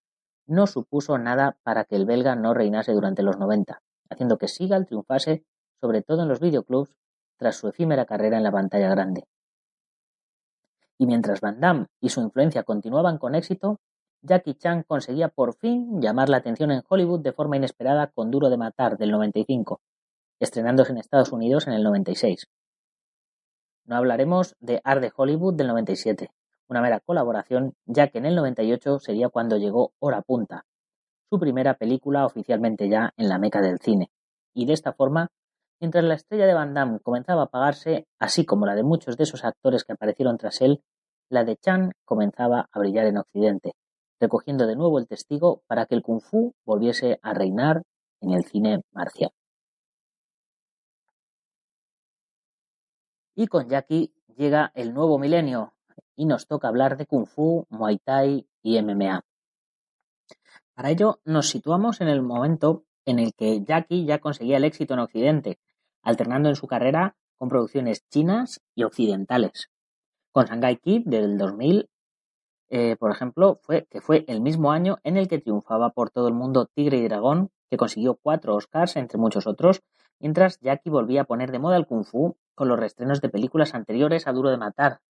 no 0.48 0.65
supuso 0.65 1.17
nada 1.17 1.57
para 1.63 1.86
que 1.86 1.95
el 1.95 2.05
belga 2.05 2.36
no 2.36 2.53
reinase 2.53 2.91
durante 2.91 3.21
los 3.21 3.38
90, 3.38 3.81
haciendo 4.09 4.38
que 4.38 4.48
Seagal 4.48 4.88
triunfase 4.88 5.45
sobre 5.79 6.01
todo 6.01 6.24
en 6.24 6.27
los 6.27 6.39
videoclubs 6.39 6.95
tras 7.38 7.55
su 7.55 7.67
efímera 7.67 8.05
carrera 8.05 8.38
en 8.38 8.43
la 8.43 8.51
pantalla 8.51 8.89
grande. 8.89 9.25
Y 10.98 11.05
mientras 11.05 11.39
Van 11.39 11.59
Damme 11.59 11.88
y 12.01 12.09
su 12.09 12.21
influencia 12.21 12.63
continuaban 12.63 13.17
con 13.17 13.36
éxito, 13.36 13.79
Jackie 14.21 14.55
Chan 14.55 14.83
conseguía 14.83 15.29
por 15.29 15.55
fin 15.55 16.01
llamar 16.01 16.27
la 16.27 16.38
atención 16.38 16.71
en 16.71 16.83
Hollywood 16.88 17.21
de 17.21 17.31
forma 17.31 17.55
inesperada 17.55 18.07
con 18.07 18.31
Duro 18.31 18.49
de 18.49 18.57
Matar 18.57 18.97
del 18.97 19.11
95, 19.11 19.79
estrenándose 20.39 20.91
en 20.91 20.97
Estados 20.97 21.31
Unidos 21.31 21.67
en 21.67 21.73
el 21.73 21.83
96. 21.83 22.47
No 23.85 23.95
hablaremos 23.95 24.55
de 24.59 24.81
Art 24.83 25.01
de 25.01 25.13
Hollywood 25.15 25.55
del 25.55 25.67
97, 25.67 26.31
una 26.67 26.81
mera 26.81 26.99
colaboración, 26.99 27.75
ya 27.85 28.09
que 28.09 28.17
en 28.17 28.25
el 28.25 28.35
98 28.35 28.99
sería 28.99 29.29
cuando 29.29 29.57
llegó 29.57 29.93
Hora 29.99 30.21
Punta, 30.21 30.65
su 31.29 31.39
primera 31.39 31.75
película 31.75 32.25
oficialmente 32.25 32.89
ya 32.89 33.13
en 33.15 33.29
la 33.29 33.39
meca 33.39 33.61
del 33.61 33.79
cine. 33.79 34.11
Y 34.53 34.65
de 34.65 34.73
esta 34.73 34.91
forma, 34.91 35.29
mientras 35.79 36.03
la 36.03 36.15
estrella 36.15 36.45
de 36.45 36.53
Van 36.53 36.73
Damme 36.73 36.99
comenzaba 36.99 37.43
a 37.43 37.45
apagarse, 37.45 38.05
así 38.19 38.45
como 38.45 38.65
la 38.65 38.75
de 38.75 38.83
muchos 38.83 39.15
de 39.15 39.23
esos 39.23 39.45
actores 39.45 39.85
que 39.85 39.93
aparecieron 39.93 40.38
tras 40.38 40.59
él, 40.61 40.83
la 41.29 41.45
de 41.45 41.55
Chan 41.55 41.91
comenzaba 42.03 42.67
a 42.71 42.79
brillar 42.79 43.05
en 43.05 43.17
Occidente, 43.17 43.73
recogiendo 44.19 44.67
de 44.67 44.75
nuevo 44.75 44.99
el 44.99 45.07
testigo 45.07 45.61
para 45.67 45.85
que 45.85 45.95
el 45.95 46.01
kung 46.01 46.21
fu 46.21 46.53
volviese 46.65 47.19
a 47.21 47.33
reinar 47.33 47.83
en 48.21 48.31
el 48.31 48.43
cine 48.43 48.81
marcial. 48.91 49.31
Y 53.35 53.47
con 53.47 53.69
Jackie 53.69 54.13
llega 54.35 54.71
el 54.75 54.93
nuevo 54.93 55.17
milenio, 55.17 55.73
y 56.19 56.25
nos 56.25 56.47
toca 56.47 56.67
hablar 56.67 56.97
de 56.97 57.05
Kung 57.05 57.25
Fu, 57.25 57.65
Muay 57.69 57.97
Thai 57.97 58.45
y 58.61 58.81
MMA. 58.81 59.23
Para 60.73 60.89
ello 60.89 61.21
nos 61.23 61.47
situamos 61.47 62.01
en 62.01 62.09
el 62.09 62.21
momento 62.21 62.83
en 63.05 63.19
el 63.19 63.33
que 63.33 63.63
Jackie 63.63 64.05
ya 64.05 64.19
conseguía 64.19 64.57
el 64.57 64.65
éxito 64.65 64.95
en 64.95 64.99
Occidente, 64.99 65.59
alternando 66.01 66.49
en 66.49 66.57
su 66.57 66.67
carrera 66.67 67.15
con 67.38 67.47
producciones 67.47 68.05
chinas 68.09 68.59
y 68.75 68.83
occidentales. 68.83 69.69
Con 70.33 70.47
Shanghai 70.47 70.75
Kid 70.75 71.03
del 71.05 71.38
2000, 71.38 71.89
eh, 72.69 72.95
por 72.97 73.11
ejemplo, 73.11 73.59
fue, 73.63 73.88
que 73.89 74.01
fue 74.01 74.25
el 74.27 74.41
mismo 74.41 74.71
año 74.71 74.97
en 75.03 75.17
el 75.17 75.27
que 75.27 75.39
triunfaba 75.39 75.91
por 75.91 76.09
todo 76.09 76.27
el 76.27 76.33
mundo 76.33 76.67
Tigre 76.73 76.97
y 76.97 77.07
Dragón, 77.07 77.49
que 77.69 77.77
consiguió 77.77 78.15
cuatro 78.21 78.55
Oscars, 78.55 78.95
entre 78.95 79.17
muchos 79.17 79.47
otros, 79.47 79.81
mientras 80.19 80.59
Jackie 80.59 80.89
volvía 80.89 81.21
a 81.21 81.25
poner 81.25 81.51
de 81.51 81.59
moda 81.59 81.77
el 81.77 81.85
Kung 81.85 82.05
Fu 82.05 82.35
con 82.55 82.67
los 82.67 82.79
restrenos 82.79 83.21
de 83.21 83.29
películas 83.29 83.73
anteriores 83.73 84.27
a 84.27 84.33
Duro 84.33 84.49
de 84.49 84.57
Matar, 84.57 85.01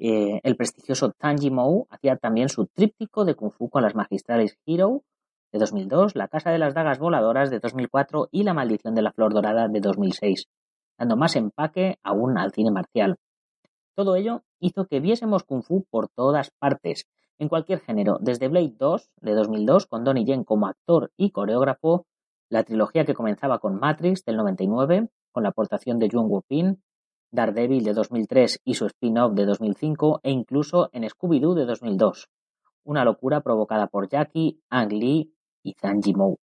eh, 0.00 0.40
el 0.44 0.56
prestigioso 0.56 1.10
Tanji 1.10 1.50
Mou 1.50 1.88
hacía 1.90 2.16
también 2.16 2.48
su 2.48 2.66
tríptico 2.66 3.24
de 3.24 3.34
Kung 3.34 3.50
Fu 3.50 3.68
con 3.68 3.82
las 3.82 3.96
magistrales 3.96 4.56
Hero 4.64 5.02
de 5.50 5.58
2002, 5.58 6.14
La 6.14 6.28
Casa 6.28 6.50
de 6.50 6.58
las 6.58 6.74
Dagas 6.74 7.00
Voladoras 7.00 7.50
de 7.50 7.58
2004 7.58 8.28
y 8.30 8.44
La 8.44 8.54
Maldición 8.54 8.94
de 8.94 9.02
la 9.02 9.12
Flor 9.12 9.34
Dorada 9.34 9.66
de 9.66 9.80
2006, 9.80 10.46
dando 10.96 11.16
más 11.16 11.34
empaque 11.34 11.98
aún 12.04 12.38
al 12.38 12.52
cine 12.52 12.70
marcial. 12.70 13.16
Todo 13.98 14.14
ello 14.14 14.44
hizo 14.60 14.86
que 14.86 15.00
viésemos 15.00 15.42
Kung 15.42 15.64
Fu 15.64 15.84
por 15.90 16.08
todas 16.08 16.52
partes, 16.60 17.08
en 17.40 17.48
cualquier 17.48 17.80
género, 17.80 18.18
desde 18.20 18.46
Blade 18.46 18.76
2 18.78 19.10
de 19.22 19.34
2002 19.34 19.86
con 19.88 20.04
Donnie 20.04 20.24
Yen 20.24 20.44
como 20.44 20.68
actor 20.68 21.10
y 21.16 21.32
coreógrafo, 21.32 22.06
la 22.48 22.62
trilogía 22.62 23.04
que 23.04 23.14
comenzaba 23.14 23.58
con 23.58 23.80
Matrix 23.80 24.24
del 24.24 24.36
99 24.36 25.08
con 25.32 25.42
la 25.42 25.48
aportación 25.48 25.98
de 25.98 26.10
Jung 26.12 26.30
Woo-pin, 26.30 26.80
Daredevil 27.32 27.82
de 27.82 27.92
2003 27.92 28.60
y 28.64 28.74
su 28.74 28.86
spin-off 28.86 29.34
de 29.34 29.46
2005 29.46 30.20
e 30.22 30.30
incluso 30.30 30.90
en 30.92 31.02
Scooby-Doo 31.02 31.54
de 31.54 31.64
2002. 31.66 32.28
Una 32.84 33.04
locura 33.04 33.40
provocada 33.40 33.88
por 33.88 34.08
Jackie, 34.08 34.60
Ang 34.70 34.92
Lee 34.92 35.34
y 35.64 35.74
Zhang 35.74 36.02
Yimou. 36.02 36.36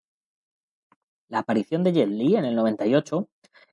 La 1.28 1.38
aparición 1.38 1.84
de 1.84 1.92
Jet 1.92 2.08
Li 2.08 2.34
en 2.34 2.46
el 2.46 2.56
98 2.56 3.28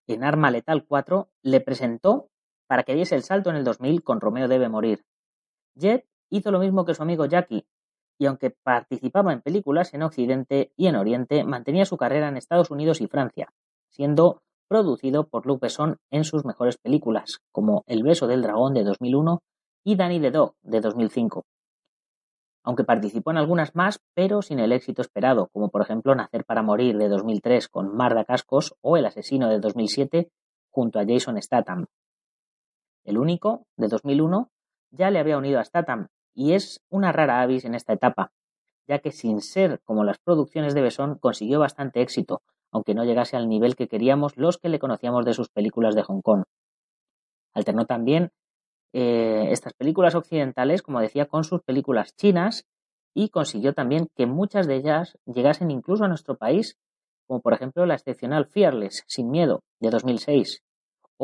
en 0.05 0.23
Arma 0.23 0.51
Letal 0.51 0.85
4 0.85 1.29
le 1.41 1.61
presentó 1.61 2.30
para 2.71 2.83
que 2.83 2.95
diese 2.95 3.15
el 3.15 3.23
salto 3.23 3.49
en 3.49 3.57
el 3.57 3.65
2000 3.65 4.01
con 4.01 4.21
Romeo 4.21 4.47
debe 4.47 4.69
morir. 4.69 5.03
Jet 5.75 6.07
hizo 6.29 6.51
lo 6.51 6.59
mismo 6.59 6.85
que 6.85 6.93
su 6.93 7.03
amigo 7.03 7.25
Jackie, 7.25 7.65
y 8.17 8.27
aunque 8.27 8.49
participaba 8.49 9.33
en 9.33 9.41
películas 9.41 9.93
en 9.93 10.03
Occidente 10.03 10.71
y 10.77 10.87
en 10.87 10.95
Oriente, 10.95 11.43
mantenía 11.43 11.83
su 11.83 11.97
carrera 11.97 12.29
en 12.29 12.37
Estados 12.37 12.71
Unidos 12.71 13.01
y 13.01 13.07
Francia, 13.07 13.51
siendo 13.89 14.41
producido 14.69 15.27
por 15.27 15.45
Luc 15.45 15.59
Besson 15.59 15.97
en 16.11 16.23
sus 16.23 16.45
mejores 16.45 16.77
películas, 16.77 17.41
como 17.51 17.83
El 17.87 18.03
beso 18.03 18.25
del 18.25 18.41
dragón 18.41 18.73
de 18.73 18.85
2001 18.85 19.41
y 19.83 19.97
Danny 19.97 20.21
the 20.21 20.31
Dog 20.31 20.55
de 20.61 20.79
2005. 20.79 21.43
Aunque 22.63 22.85
participó 22.85 23.31
en 23.31 23.37
algunas 23.37 23.75
más, 23.75 23.99
pero 24.13 24.41
sin 24.41 24.59
el 24.59 24.71
éxito 24.71 25.01
esperado, 25.01 25.49
como 25.51 25.67
por 25.71 25.81
ejemplo 25.81 26.15
Nacer 26.15 26.45
para 26.45 26.61
morir 26.61 26.97
de 26.97 27.09
2003 27.09 27.67
con 27.67 27.93
Marda 27.97 28.23
Cascos 28.23 28.75
o 28.79 28.95
El 28.95 29.07
asesino 29.07 29.49
de 29.49 29.59
2007 29.59 30.31
junto 30.69 30.99
a 30.99 31.05
Jason 31.05 31.35
Statham. 31.41 31.87
El 33.03 33.17
único, 33.17 33.65
de 33.77 33.87
2001, 33.87 34.49
ya 34.91 35.09
le 35.09 35.19
había 35.19 35.37
unido 35.37 35.59
a 35.59 35.63
Statham 35.63 36.07
y 36.33 36.53
es 36.53 36.81
una 36.89 37.11
rara 37.11 37.41
avis 37.41 37.65
en 37.65 37.75
esta 37.75 37.93
etapa, 37.93 38.31
ya 38.87 38.99
que 38.99 39.11
sin 39.11 39.41
ser 39.41 39.81
como 39.83 40.03
las 40.03 40.19
producciones 40.19 40.73
de 40.73 40.81
Besson 40.81 41.17
consiguió 41.17 41.59
bastante 41.59 42.01
éxito, 42.01 42.41
aunque 42.71 42.93
no 42.93 43.03
llegase 43.03 43.35
al 43.35 43.49
nivel 43.49 43.75
que 43.75 43.87
queríamos 43.87 44.37
los 44.37 44.57
que 44.57 44.69
le 44.69 44.79
conocíamos 44.79 45.25
de 45.25 45.33
sus 45.33 45.49
películas 45.49 45.95
de 45.95 46.03
Hong 46.03 46.21
Kong. 46.21 46.43
Alternó 47.53 47.85
también 47.85 48.31
eh, 48.93 49.47
estas 49.51 49.73
películas 49.73 50.15
occidentales, 50.15 50.81
como 50.81 50.99
decía, 51.01 51.25
con 51.25 51.43
sus 51.43 51.61
películas 51.61 52.15
chinas 52.15 52.65
y 53.13 53.29
consiguió 53.29 53.73
también 53.73 54.07
que 54.15 54.25
muchas 54.25 54.67
de 54.67 54.75
ellas 54.75 55.17
llegasen 55.25 55.71
incluso 55.71 56.05
a 56.05 56.07
nuestro 56.07 56.37
país, 56.37 56.77
como 57.27 57.41
por 57.41 57.53
ejemplo 57.53 57.85
la 57.85 57.95
excepcional 57.95 58.45
Fearless, 58.45 59.03
Sin 59.07 59.29
Miedo, 59.29 59.63
de 59.79 59.89
2006, 59.89 60.63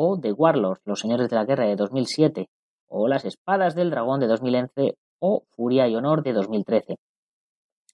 o 0.00 0.16
The 0.16 0.30
Warlords, 0.30 0.80
Los 0.84 1.00
Señores 1.00 1.28
de 1.28 1.34
la 1.34 1.44
Guerra, 1.44 1.66
de 1.66 1.74
2007, 1.74 2.48
o 2.86 3.08
Las 3.08 3.24
Espadas 3.24 3.74
del 3.74 3.90
Dragón 3.90 4.20
de 4.20 4.28
2011 4.28 4.96
o 5.18 5.42
Furia 5.50 5.88
y 5.88 5.96
Honor 5.96 6.22
de 6.22 6.34
2013. 6.34 7.00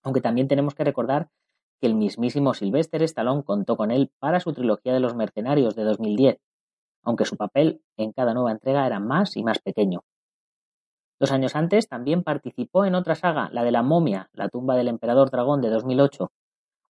Aunque 0.03 0.21
también 0.21 0.47
tenemos 0.47 0.75
que 0.75 0.85
recordar 0.85 1.31
que 1.81 1.87
el 1.87 1.95
mismísimo 1.95 2.53
Sylvester 2.53 3.03
Stallone 3.05 3.43
contó 3.43 3.79
con 3.79 3.91
él 3.91 4.11
para 4.19 4.39
su 4.41 4.53
trilogía 4.53 4.93
de 4.93 5.01
los 5.01 5.15
mercenarios 5.15 5.75
de 5.77 5.85
2010, 5.85 6.37
aunque 7.05 7.25
su 7.25 7.39
papel 7.39 7.81
en 7.97 8.13
cada 8.13 8.35
nueva 8.35 8.53
entrega 8.53 8.87
era 8.87 9.01
más 9.01 9.35
y 9.39 9.43
más 9.43 9.59
pequeño. 9.61 10.05
Dos 11.19 11.33
años 11.33 11.57
antes 11.57 11.89
también 11.89 12.23
participó 12.23 12.85
en 12.85 12.97
otra 12.97 13.15
saga, 13.15 13.49
la 13.51 13.65
de 13.65 13.73
la 13.73 13.83
momia, 13.83 14.29
la 14.35 14.51
tumba 14.51 14.77
del 14.77 14.89
emperador 14.89 15.31
dragón 15.31 15.63
de 15.63 15.71
2008, 15.71 16.31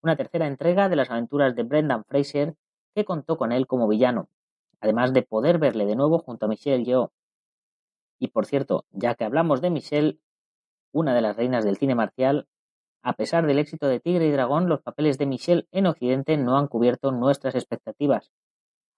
una 0.03 0.15
tercera 0.15 0.47
entrega 0.47 0.87
de 0.87 0.95
las 0.95 1.11
aventuras 1.11 1.53
de 1.53 1.63
Brendan 1.63 2.05
Fraser 2.05 2.55
que 2.95 3.03
contó 3.03 3.37
con 3.37 3.51
él 3.51 3.67
como 3.67 3.89
villano, 3.89 4.29
además 4.81 5.13
de 5.13 5.21
poder 5.21 5.57
verle 5.59 5.85
de 5.85 5.95
nuevo 5.95 6.19
junto 6.19 6.45
a 6.45 6.49
Michelle 6.49 6.83
Yeoh, 6.83 7.11
y 8.21 8.27
por 8.27 8.45
cierto, 8.45 8.85
ya 8.91 9.15
que 9.15 9.23
hablamos 9.23 9.61
de 9.61 9.71
Michelle, 9.71 10.19
una 10.91 11.15
de 11.15 11.21
las 11.21 11.37
reinas 11.37 11.65
del 11.65 11.77
cine 11.77 11.95
marcial, 11.95 12.47
a 13.01 13.13
pesar 13.13 13.47
del 13.47 13.57
éxito 13.57 13.87
de 13.87 13.99
Tigre 13.99 14.27
y 14.27 14.31
Dragón, 14.31 14.69
los 14.69 14.83
papeles 14.83 15.17
de 15.17 15.25
Michelle 15.25 15.67
en 15.71 15.87
Occidente 15.87 16.37
no 16.37 16.55
han 16.55 16.67
cubierto 16.67 17.11
nuestras 17.11 17.55
expectativas, 17.55 18.31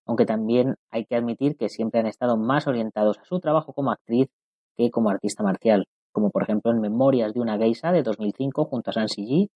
aunque 0.05 0.25
también 0.25 0.75
hay 0.89 1.05
que 1.05 1.15
admitir 1.15 1.55
que 1.55 1.69
siempre 1.69 2.01
han 2.01 2.07
estado 2.07 2.35
más 2.35 2.67
orientados 2.67 3.17
a 3.19 3.23
su 3.23 3.39
trabajo 3.39 3.71
como 3.71 3.91
actriz 3.91 4.27
que 4.75 4.91
como 4.91 5.09
artista 5.09 5.41
marcial, 5.41 5.87
como 6.11 6.29
por 6.29 6.43
ejemplo 6.43 6.71
en 6.71 6.81
Memorias 6.81 7.33
de 7.33 7.39
una 7.39 7.57
geisa 7.57 7.93
de 7.93 8.03
2005 8.03 8.65
junto 8.65 8.89
a 8.89 8.93
San 8.93 9.07
Ji, 9.07 9.49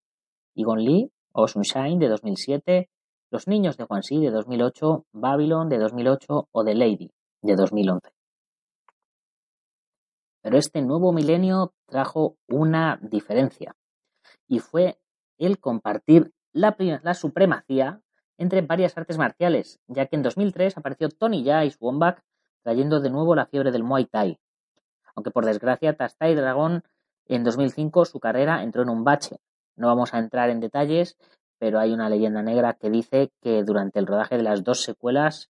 Egon 0.55 0.81
Lee 0.81 1.11
o 1.33 1.47
Sunshine 1.49 1.99
de 1.99 2.07
2007, 2.07 2.89
Los 3.29 3.47
niños 3.47 3.75
de 3.75 3.83
Juan 3.83 4.01
de 4.09 4.31
2008, 4.31 5.05
Babylon 5.11 5.67
de 5.67 5.79
2008 5.79 6.47
o 6.49 6.63
The 6.63 6.75
Lady 6.75 7.11
de 7.41 7.55
2011. 7.55 8.09
Pero 10.41 10.57
este 10.57 10.81
nuevo 10.81 11.11
milenio 11.11 11.73
trajo 11.87 12.37
una 12.47 12.97
diferencia 13.01 13.75
y 14.47 14.59
fue 14.59 14.97
el 15.37 15.59
compartir 15.59 16.31
la, 16.53 16.75
supremacía 17.13 18.01
entre 18.37 18.61
varias 18.61 18.97
artes 18.97 19.17
marciales, 19.17 19.81
ya 19.87 20.05
que 20.05 20.15
en 20.15 20.23
2003 20.23 20.77
apareció 20.77 21.09
Tony 21.09 21.43
Ya 21.43 21.65
y 21.65 21.71
Swanback 21.71 22.23
trayendo 22.63 23.01
de 23.01 23.09
nuevo 23.09 23.35
la 23.35 23.47
fiebre 23.47 23.71
del 23.71 23.83
Muay 23.83 24.05
Thai. 24.05 24.39
Aunque 25.15 25.31
por 25.31 25.45
desgracia, 25.45 25.97
tras 25.97 26.15
Tai 26.17 26.33
Dragon 26.33 26.81
en 27.25 27.43
2005 27.43 28.05
su 28.05 28.21
carrera 28.21 28.63
entró 28.63 28.83
en 28.83 28.89
un 28.89 29.03
bache. 29.03 29.37
No 29.75 29.87
vamos 29.87 30.13
a 30.13 30.19
entrar 30.19 30.49
en 30.49 30.61
detalles, 30.61 31.17
pero 31.59 31.79
hay 31.79 31.93
una 31.93 32.09
leyenda 32.09 32.41
negra 32.41 32.73
que 32.73 32.89
dice 32.89 33.31
que 33.41 33.63
durante 33.63 33.99
el 33.99 34.07
rodaje 34.07 34.37
de 34.37 34.43
las 34.43 34.63
dos 34.63 34.83
secuelas 34.83 35.49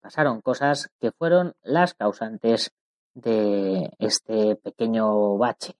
pasaron 0.00 0.40
cosas 0.40 0.90
que 1.00 1.10
fueron 1.12 1.54
las 1.62 1.94
causantes 1.94 2.72
de 3.14 3.90
este 3.98 4.56
pequeño 4.56 5.36
bache. 5.36 5.74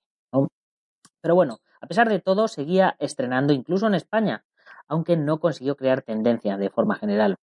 Pero 1.21 1.35
bueno, 1.35 1.59
a 1.81 1.87
pesar 1.87 2.09
de 2.09 2.21
todo, 2.21 2.49
seguía 2.49 2.97
estrenando 2.99 3.53
incluso 3.53 3.87
en 3.87 3.95
España, 3.95 4.45
aunque 4.87 5.17
no 5.17 5.39
consiguió 5.41 5.77
crear 5.77 6.03
tendencia 6.03 6.57
de 6.57 6.71
forma 6.71 6.97
general. 6.97 7.37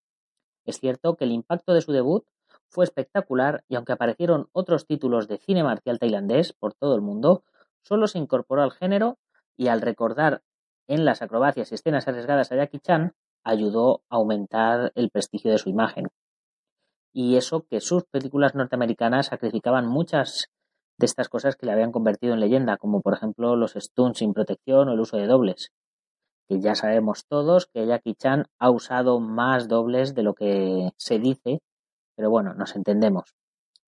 Es 0.65 0.80
cierto 0.80 1.15
que 1.15 1.26
el 1.26 1.32
impacto 1.32 1.74
de 1.74 1.82
su 1.82 1.91
debut 1.91 2.26
fue 2.69 2.86
espectacular 2.86 3.63
y 3.67 3.76
aunque 3.76 3.93
aparecieron 3.93 4.50
otros 4.52 4.86
títulos 4.86 5.28
de 5.28 5.38
cine 5.38 5.63
marcial 5.63 6.00
tailandés 6.00 6.54
por 6.54 6.74
todo 6.74 6.95
el 6.95 7.02
mundo, 7.02 7.43
solo 7.82 8.08
se 8.08 8.17
incorporó 8.17 8.63
al 8.63 8.71
género 8.71 9.17
y 9.56 9.67
al 9.67 9.82
recordar 9.82 10.41
en 10.88 11.06
las 11.06 11.21
acrobacias 11.21 11.71
y 11.71 11.76
escenas 11.76 12.08
arriesgadas 12.08 12.52
a 12.52 12.56
Jackie 12.56 12.80
Chan, 12.80 13.13
ayudó 13.43 14.02
a 14.10 14.15
aumentar 14.15 14.91
el 14.95 15.10
prestigio 15.10 15.52
de 15.52 15.58
su 15.58 15.69
imagen 15.69 16.08
y 17.15 17.38
eso 17.38 17.65
que 17.65 17.80
sus 17.80 18.04
películas 18.04 18.56
norteamericanas 18.56 19.28
sacrificaban 19.28 19.88
muchas 19.88 20.50
de 20.98 21.06
estas 21.06 21.30
cosas 21.30 21.56
que 21.56 21.65
le 21.65 21.71
habían 21.71 21.93
convertido 21.93 22.34
en 22.34 22.41
leyenda, 22.41 22.76
como 22.76 23.02
por 23.02 23.13
ejemplo 23.13 23.56
los 23.56 23.71
stunts 23.74 24.19
sin 24.19 24.34
protección 24.34 24.89
o 24.89 24.93
el 24.93 25.00
uso 25.00 25.15
de 25.15 25.26
dobles. 25.26 25.71
Que 26.50 26.60
ya 26.60 26.76
sabemos 26.76 27.26
todos 27.26 27.67
que 27.67 27.88
Jackie 27.88 28.15
Chan 28.15 28.48
ha 28.60 28.69
usado 28.69 29.21
más 29.21 29.69
dobles 29.69 30.13
de 30.13 30.24
lo 30.24 30.34
que 30.34 30.91
se 30.98 31.17
dice, 31.17 31.62
pero 32.17 32.30
bueno, 32.30 32.54
nos 32.54 32.76
entendemos. 32.76 33.34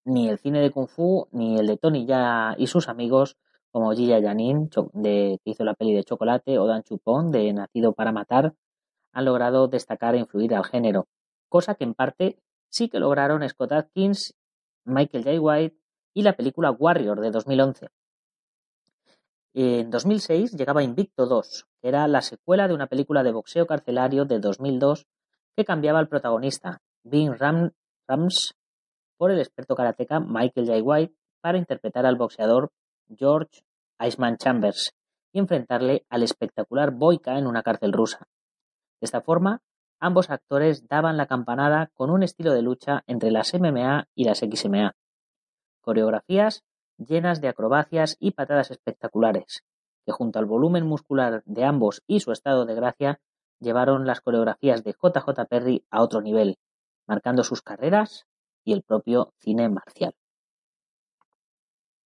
Ni 0.06 0.30
el 0.30 0.40
cine 0.40 0.62
de 0.62 0.72
Kung 0.72 0.88
Fu, 0.88 1.28
ni 1.32 1.60
el 1.60 1.68
de 1.68 1.76
Tony 1.76 2.06
Ya 2.06 2.56
y 2.58 2.68
sus 2.68 2.88
amigos, 2.88 3.36
como 3.72 3.94
Gia 3.94 4.22
Janin, 4.22 4.70
de, 4.94 5.40
que 5.44 5.52
hizo 5.52 5.64
la 5.64 5.74
peli 5.74 5.94
de 5.94 6.04
Chocolate, 6.04 6.58
o 6.60 6.66
Dan 6.68 6.84
Chupón, 6.84 7.32
de 7.32 7.54
Nacido 7.54 7.94
para 7.94 8.12
Matar, 8.12 8.54
han 9.14 9.26
logrado 9.26 9.68
destacar 9.68 10.16
e 10.16 10.20
influir 10.20 10.54
al 10.56 10.66
género, 10.66 11.08
cosa 11.50 11.76
que 11.76 11.84
en 11.84 11.94
parte 11.94 12.40
sí 12.70 12.90
que 12.90 13.00
lograron 13.00 13.48
Scott 13.48 13.72
Atkins, 13.72 14.36
Michael 14.86 15.24
J. 15.24 15.40
White 15.40 15.78
y 16.14 16.24
la 16.24 16.36
película 16.36 16.72
Warrior 16.72 17.20
de 17.20 17.32
2011. 17.32 17.90
En 19.54 19.90
2006 19.90 20.54
llegaba 20.54 20.84
Invicto 20.84 21.26
2, 21.26 21.66
que 21.82 21.88
era 21.88 22.08
la 22.08 22.22
secuela 22.22 22.68
de 22.68 22.74
una 22.74 22.88
película 22.88 23.24
de 23.24 23.32
boxeo 23.32 23.66
carcelario 23.66 24.26
de 24.26 24.40
2002 24.40 25.08
que 25.56 25.66
cambiaba 25.66 25.98
al 25.98 26.08
protagonista, 26.08 26.82
Bing 27.04 27.34
Rams, 27.34 28.54
por 29.18 29.32
el 29.32 29.40
experto 29.40 29.76
karateca 29.76 30.20
Michael 30.20 30.68
J. 30.68 30.84
White 30.84 31.16
para 31.42 31.58
interpretar 31.58 32.06
al 32.06 32.16
boxeador 32.16 32.72
George 33.16 33.64
Iceman 34.00 34.38
Chambers 34.38 34.94
y 35.32 35.40
enfrentarle 35.40 36.06
al 36.10 36.24
espectacular 36.24 36.92
Boyka 36.92 37.38
en 37.38 37.48
una 37.48 37.64
cárcel 37.64 37.94
rusa. 37.94 38.28
De 39.00 39.06
esta 39.06 39.22
forma, 39.22 39.62
Ambos 40.00 40.30
actores 40.30 40.88
daban 40.88 41.18
la 41.18 41.26
campanada 41.26 41.90
con 41.96 42.12
un 42.12 42.22
estilo 42.22 42.54
de 42.54 42.62
lucha 42.62 43.04
entre 43.08 43.32
las 43.32 43.54
MMA 43.56 44.08
y 44.14 44.26
las 44.26 44.40
XMA. 44.40 44.96
Coreografías 45.82 46.64
llenas 46.98 47.42
de 47.42 47.48
acrobacias 47.48 48.16
y 48.20 48.32
patadas 48.32 48.70
espectaculares, 48.70 49.64
que 50.06 50.12
junto 50.12 50.38
al 50.38 50.46
volumen 50.46 50.86
muscular 50.86 51.42
de 51.46 51.64
ambos 51.64 52.04
y 52.06 52.20
su 52.20 52.32
estado 52.32 52.66
de 52.66 52.76
gracia, 52.76 53.20
llevaron 53.60 54.06
las 54.06 54.22
coreografías 54.22 54.84
de 54.84 54.92
JJ 54.92 55.46
Perry 55.50 55.84
a 55.90 56.04
otro 56.04 56.22
nivel, 56.22 56.60
marcando 57.08 57.44
sus 57.44 57.64
carreras 57.64 58.28
y 58.64 58.74
el 58.74 58.84
propio 58.84 59.34
cine 59.40 59.68
marcial. 59.68 60.14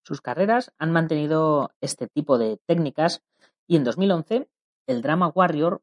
Sus 0.03 0.21
carreras 0.21 0.73
han 0.77 0.91
mantenido 0.91 1.71
este 1.81 2.07
tipo 2.07 2.37
de 2.37 2.57
técnicas 2.65 3.21
y 3.67 3.75
en 3.75 3.83
2011 3.83 4.49
el 4.87 5.01
drama 5.01 5.27
Warrior 5.29 5.81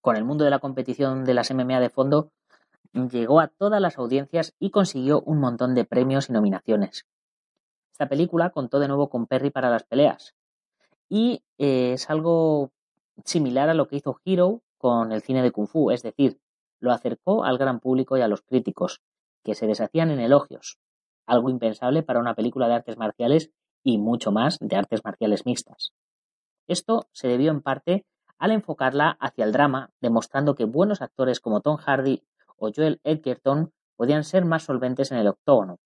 con 0.00 0.16
el 0.16 0.24
mundo 0.24 0.44
de 0.44 0.50
la 0.50 0.58
competición 0.58 1.24
de 1.24 1.34
las 1.34 1.52
MMA 1.52 1.80
de 1.80 1.90
fondo, 1.90 2.30
llegó 2.92 3.40
a 3.40 3.48
todas 3.48 3.80
las 3.80 3.98
audiencias 3.98 4.54
y 4.58 4.70
consiguió 4.70 5.20
un 5.20 5.38
montón 5.38 5.74
de 5.74 5.84
premios 5.84 6.28
y 6.28 6.32
nominaciones. 6.32 7.06
Esta 7.92 8.08
película 8.08 8.50
contó 8.50 8.78
de 8.78 8.88
nuevo 8.88 9.10
con 9.10 9.26
Perry 9.26 9.50
para 9.50 9.70
las 9.70 9.84
peleas 9.84 10.34
y 11.08 11.42
eh, 11.58 11.92
es 11.94 12.08
algo 12.08 12.70
similar 13.24 13.68
a 13.68 13.74
lo 13.74 13.88
que 13.88 13.96
hizo 13.96 14.18
Hero 14.24 14.62
con 14.78 15.12
el 15.12 15.22
cine 15.22 15.42
de 15.42 15.52
Kung 15.52 15.68
Fu, 15.68 15.90
es 15.90 16.02
decir, 16.02 16.40
lo 16.78 16.92
acercó 16.92 17.44
al 17.44 17.58
gran 17.58 17.80
público 17.80 18.16
y 18.16 18.22
a 18.22 18.28
los 18.28 18.40
críticos, 18.40 19.02
que 19.44 19.54
se 19.54 19.66
deshacían 19.66 20.10
en 20.10 20.20
elogios, 20.20 20.78
algo 21.30 21.48
impensable 21.48 22.02
para 22.02 22.20
una 22.20 22.34
película 22.34 22.66
de 22.68 22.74
artes 22.74 22.98
marciales 22.98 23.50
y 23.82 23.98
mucho 23.98 24.32
más 24.32 24.58
de 24.60 24.76
artes 24.76 25.00
marciales 25.04 25.46
mixtas. 25.46 25.92
Esto 26.66 27.06
se 27.12 27.28
debió 27.28 27.50
en 27.50 27.62
parte 27.62 28.04
al 28.38 28.50
enfocarla 28.50 29.16
hacia 29.20 29.44
el 29.44 29.52
drama, 29.52 29.90
demostrando 30.00 30.54
que 30.54 30.64
buenos 30.64 31.02
actores 31.02 31.40
como 31.40 31.60
Tom 31.60 31.76
Hardy 31.76 32.22
o 32.56 32.70
Joel 32.74 33.00
Edgerton 33.04 33.72
podían 33.96 34.24
ser 34.24 34.44
más 34.44 34.64
solventes 34.64 35.12
en 35.12 35.18
el 35.18 35.28
octógono, 35.28 35.78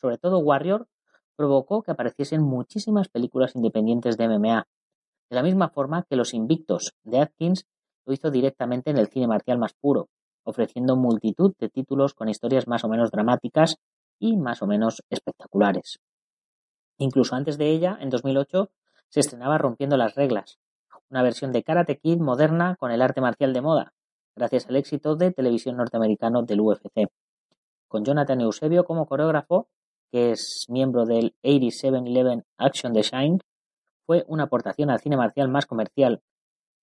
sobre 0.00 0.18
todo 0.18 0.38
Warrior, 0.38 0.86
provocó 1.34 1.82
que 1.82 1.90
apareciesen 1.90 2.42
muchísimas 2.42 3.08
películas 3.08 3.56
independientes 3.56 4.16
de 4.16 4.28
MMA, 4.28 4.68
de 5.30 5.36
la 5.36 5.42
misma 5.42 5.70
forma 5.70 6.04
que 6.08 6.16
Los 6.16 6.34
Invictos 6.34 6.94
de 7.02 7.20
Atkins 7.20 7.66
lo 8.04 8.12
hizo 8.12 8.30
directamente 8.30 8.90
en 8.90 8.98
el 8.98 9.08
cine 9.08 9.26
marcial 9.26 9.58
más 9.58 9.72
puro, 9.72 10.08
ofreciendo 10.44 10.94
multitud 10.94 11.54
de 11.58 11.68
títulos 11.68 12.14
con 12.14 12.28
historias 12.28 12.68
más 12.68 12.84
o 12.84 12.88
menos 12.88 13.10
dramáticas 13.10 13.76
y 14.18 14.36
más 14.36 14.62
o 14.62 14.66
menos 14.66 15.02
espectaculares. 15.10 15.98
Incluso 16.98 17.34
antes 17.34 17.58
de 17.58 17.70
ella, 17.70 17.98
en 18.00 18.10
2008, 18.10 18.70
se 19.08 19.20
estrenaba 19.20 19.58
Rompiendo 19.58 19.96
las 19.96 20.14
Reglas, 20.14 20.58
una 21.10 21.22
versión 21.22 21.52
de 21.52 21.62
Karate 21.62 21.98
Kid 21.98 22.18
moderna 22.18 22.76
con 22.78 22.90
el 22.90 23.02
arte 23.02 23.20
marcial 23.20 23.52
de 23.52 23.60
moda, 23.60 23.92
gracias 24.36 24.68
al 24.68 24.76
éxito 24.76 25.16
de 25.16 25.32
televisión 25.32 25.76
norteamericano 25.76 26.42
del 26.42 26.60
UFC. 26.60 27.08
Con 27.88 28.04
Jonathan 28.04 28.40
Eusebio 28.40 28.84
como 28.84 29.06
coreógrafo, 29.06 29.68
que 30.10 30.32
es 30.32 30.66
miembro 30.68 31.04
del 31.04 31.34
8711 31.42 32.44
Action 32.58 32.92
Design, 32.92 33.38
fue 34.06 34.24
una 34.28 34.44
aportación 34.44 34.90
al 34.90 35.00
cine 35.00 35.16
marcial 35.16 35.48
más 35.48 35.66
comercial, 35.66 36.22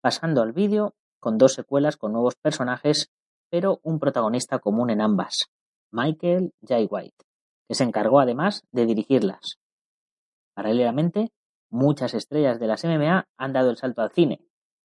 pasando 0.01 0.41
al 0.41 0.53
vídeo 0.53 0.95
con 1.19 1.37
dos 1.37 1.53
secuelas 1.53 1.97
con 1.97 2.13
nuevos 2.13 2.35
personajes, 2.35 3.11
pero 3.49 3.79
un 3.83 3.99
protagonista 3.99 4.59
común 4.59 4.89
en 4.89 5.01
ambas, 5.01 5.49
Michael 5.91 6.53
J. 6.61 6.87
White, 6.89 7.25
que 7.67 7.75
se 7.75 7.83
encargó 7.83 8.19
además 8.19 8.63
de 8.71 8.85
dirigirlas. 8.85 9.57
Paralelamente, 10.53 11.31
muchas 11.69 12.13
estrellas 12.13 12.59
de 12.59 12.67
las 12.67 12.83
MMA 12.83 13.27
han 13.37 13.53
dado 13.53 13.69
el 13.69 13.77
salto 13.77 14.01
al 14.01 14.11
cine, 14.11 14.41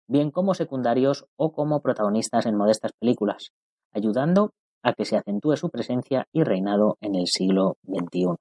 bien 0.08 0.30
como 0.30 0.54
secundarios 0.54 1.26
o 1.36 1.52
como 1.52 1.80
protagonistas 1.80 2.46
en 2.46 2.56
modestas 2.56 2.92
películas, 2.98 3.52
ayudando 3.92 4.52
a 4.82 4.92
que 4.92 5.04
se 5.04 5.16
acentúe 5.16 5.56
su 5.56 5.70
presencia 5.70 6.28
y 6.32 6.44
reinado 6.44 6.96
en 7.00 7.14
el 7.14 7.26
siglo 7.26 7.76
XXI. 7.84 8.36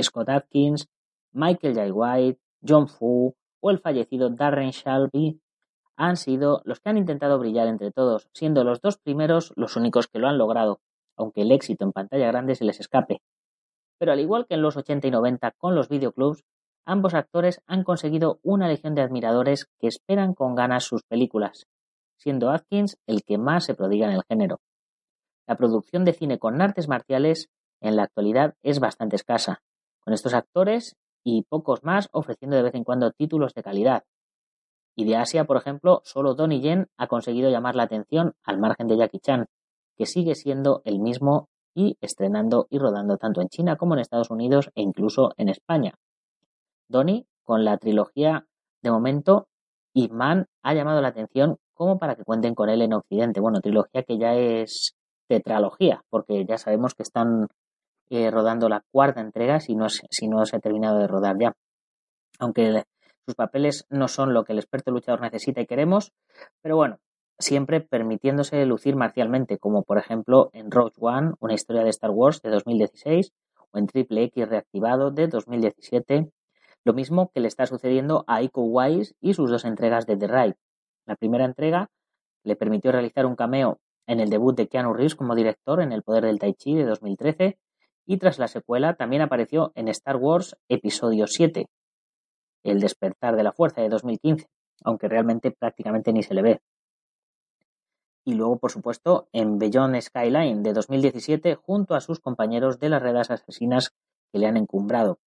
Scott 0.00 0.28
Atkins, 0.28 0.88
Michael 1.32 1.74
J. 1.74 1.92
White, 1.92 2.40
John 2.66 2.88
Fu 2.88 3.34
o 3.60 3.70
el 3.70 3.78
fallecido 3.78 4.30
Darren 4.30 4.70
Shelby 4.70 5.40
han 5.96 6.16
sido 6.16 6.62
los 6.64 6.80
que 6.80 6.90
han 6.90 6.98
intentado 6.98 7.38
brillar 7.38 7.68
entre 7.68 7.92
todos, 7.92 8.28
siendo 8.32 8.64
los 8.64 8.80
dos 8.80 8.98
primeros 8.98 9.52
los 9.56 9.76
únicos 9.76 10.08
que 10.08 10.18
lo 10.18 10.28
han 10.28 10.38
logrado, 10.38 10.80
aunque 11.16 11.42
el 11.42 11.52
éxito 11.52 11.84
en 11.84 11.92
pantalla 11.92 12.26
grande 12.26 12.54
se 12.54 12.64
les 12.64 12.80
escape. 12.80 13.20
Pero 13.98 14.12
al 14.12 14.20
igual 14.20 14.46
que 14.46 14.54
en 14.54 14.62
los 14.62 14.76
80 14.76 15.06
y 15.06 15.10
90 15.10 15.52
con 15.52 15.74
los 15.74 15.88
videoclubs, 15.88 16.44
ambos 16.84 17.14
actores 17.14 17.60
han 17.66 17.84
conseguido 17.84 18.40
una 18.42 18.68
legión 18.68 18.94
de 18.94 19.02
admiradores 19.02 19.66
que 19.78 19.86
esperan 19.86 20.34
con 20.34 20.54
ganas 20.54 20.84
sus 20.84 21.02
películas, 21.04 21.66
siendo 22.16 22.50
Atkins 22.50 22.98
el 23.06 23.22
que 23.22 23.38
más 23.38 23.64
se 23.64 23.74
prodiga 23.74 24.06
en 24.06 24.14
el 24.14 24.24
género. 24.28 24.60
La 25.46 25.56
producción 25.56 26.04
de 26.04 26.12
cine 26.12 26.38
con 26.38 26.60
artes 26.60 26.88
marciales 26.88 27.48
en 27.80 27.96
la 27.96 28.04
actualidad 28.04 28.54
es 28.62 28.80
bastante 28.80 29.16
escasa, 29.16 29.62
con 30.00 30.14
estos 30.14 30.34
actores 30.34 30.96
y 31.22 31.42
pocos 31.42 31.84
más 31.84 32.08
ofreciendo 32.12 32.56
de 32.56 32.62
vez 32.62 32.74
en 32.74 32.84
cuando 32.84 33.10
títulos 33.12 33.54
de 33.54 33.62
calidad. 33.62 34.04
Y 34.96 35.04
de 35.04 35.16
Asia, 35.16 35.44
por 35.44 35.56
ejemplo, 35.56 36.00
solo 36.04 36.34
Donnie 36.34 36.60
Yen 36.60 36.88
ha 36.96 37.06
conseguido 37.06 37.50
llamar 37.50 37.74
la 37.74 37.84
atención 37.84 38.34
al 38.44 38.58
margen 38.58 38.86
de 38.86 38.96
Jackie 38.96 39.18
Chan, 39.18 39.46
que 39.96 40.06
sigue 40.06 40.34
siendo 40.34 40.82
el 40.84 41.00
mismo 41.00 41.48
y 41.74 41.98
estrenando 42.00 42.66
y 42.70 42.78
rodando 42.78 43.16
tanto 43.16 43.40
en 43.40 43.48
China 43.48 43.76
como 43.76 43.94
en 43.94 44.00
Estados 44.00 44.30
Unidos 44.30 44.70
e 44.74 44.82
incluso 44.82 45.32
en 45.36 45.48
España. 45.48 45.94
Donnie, 46.88 47.26
con 47.42 47.64
la 47.64 47.76
trilogía 47.78 48.46
de 48.82 48.90
momento, 48.90 49.48
y 49.92 50.08
Man 50.08 50.46
ha 50.62 50.74
llamado 50.74 51.00
la 51.00 51.08
atención 51.08 51.58
como 51.72 51.98
para 51.98 52.14
que 52.14 52.24
cuenten 52.24 52.54
con 52.54 52.68
él 52.68 52.82
en 52.82 52.92
Occidente. 52.94 53.40
Bueno, 53.40 53.60
trilogía 53.60 54.02
que 54.02 54.18
ya 54.18 54.34
es 54.34 54.94
tetralogía, 55.28 56.04
porque 56.10 56.44
ya 56.44 56.58
sabemos 56.58 56.94
que 56.94 57.02
están 57.02 57.48
eh, 58.10 58.30
rodando 58.30 58.68
la 58.68 58.84
cuarta 58.92 59.20
entrega 59.20 59.60
si 59.60 59.74
no, 59.74 59.88
si 59.88 60.28
no 60.28 60.44
se 60.46 60.56
ha 60.56 60.60
terminado 60.60 60.98
de 60.98 61.06
rodar 61.06 61.36
ya. 61.40 61.56
Aunque 62.38 62.84
sus 63.26 63.34
papeles 63.34 63.86
no 63.90 64.08
son 64.08 64.34
lo 64.34 64.44
que 64.44 64.52
el 64.52 64.58
experto 64.58 64.90
luchador 64.90 65.20
necesita 65.20 65.60
y 65.60 65.66
queremos, 65.66 66.12
pero 66.60 66.76
bueno, 66.76 66.98
siempre 67.38 67.80
permitiéndose 67.80 68.64
lucir 68.66 68.96
marcialmente, 68.96 69.58
como 69.58 69.82
por 69.82 69.98
ejemplo 69.98 70.50
en 70.52 70.70
Rogue 70.70 70.94
One, 70.98 71.32
una 71.40 71.54
historia 71.54 71.82
de 71.82 71.90
Star 71.90 72.10
Wars 72.10 72.42
de 72.42 72.50
2016, 72.50 73.32
o 73.72 73.78
en 73.78 73.86
Triple 73.86 74.24
X 74.24 74.48
reactivado 74.48 75.10
de 75.10 75.28
2017, 75.28 76.30
lo 76.84 76.92
mismo 76.92 77.30
que 77.32 77.40
le 77.40 77.48
está 77.48 77.66
sucediendo 77.66 78.24
a 78.26 78.42
Iko 78.42 78.62
Wise 78.62 79.14
y 79.20 79.34
sus 79.34 79.50
dos 79.50 79.64
entregas 79.64 80.06
de 80.06 80.16
The 80.16 80.28
Ride. 80.28 80.56
La 81.06 81.16
primera 81.16 81.44
entrega 81.44 81.90
le 82.44 82.56
permitió 82.56 82.92
realizar 82.92 83.26
un 83.26 83.36
cameo 83.36 83.80
en 84.06 84.20
el 84.20 84.28
debut 84.28 84.54
de 84.54 84.68
Keanu 84.68 84.92
Reeves 84.92 85.14
como 85.14 85.34
director 85.34 85.80
en 85.80 85.92
El 85.92 86.02
Poder 86.02 86.24
del 86.24 86.38
Tai 86.38 86.54
Chi 86.54 86.74
de 86.74 86.84
2013 86.84 87.58
y 88.06 88.18
tras 88.18 88.38
la 88.38 88.48
secuela 88.48 88.94
también 88.94 89.22
apareció 89.22 89.72
en 89.74 89.88
Star 89.88 90.16
Wars 90.16 90.56
Episodio 90.68 91.26
7, 91.26 91.66
El 92.64 92.80
despertar 92.80 93.36
de 93.36 93.44
la 93.44 93.52
fuerza 93.52 93.80
de 93.80 93.88
2015, 93.88 94.48
aunque 94.82 95.08
realmente 95.08 95.52
prácticamente 95.52 96.12
ni 96.12 96.24
se 96.24 96.34
le 96.34 96.42
ve. 96.42 96.60
Y 98.24 98.34
luego, 98.34 98.58
por 98.58 98.72
supuesto, 98.72 99.28
en 99.32 99.58
Beyond 99.58 100.00
Skyline 100.00 100.62
de 100.62 100.72
2017 100.72 101.54
junto 101.54 101.94
a 101.94 102.00
sus 102.00 102.18
compañeros 102.18 102.80
de 102.80 102.88
las 102.88 103.02
redes 103.02 103.30
asesinas 103.30 103.94
que 104.32 104.38
le 104.38 104.46
han 104.46 104.56
encumbrado. 104.56 105.20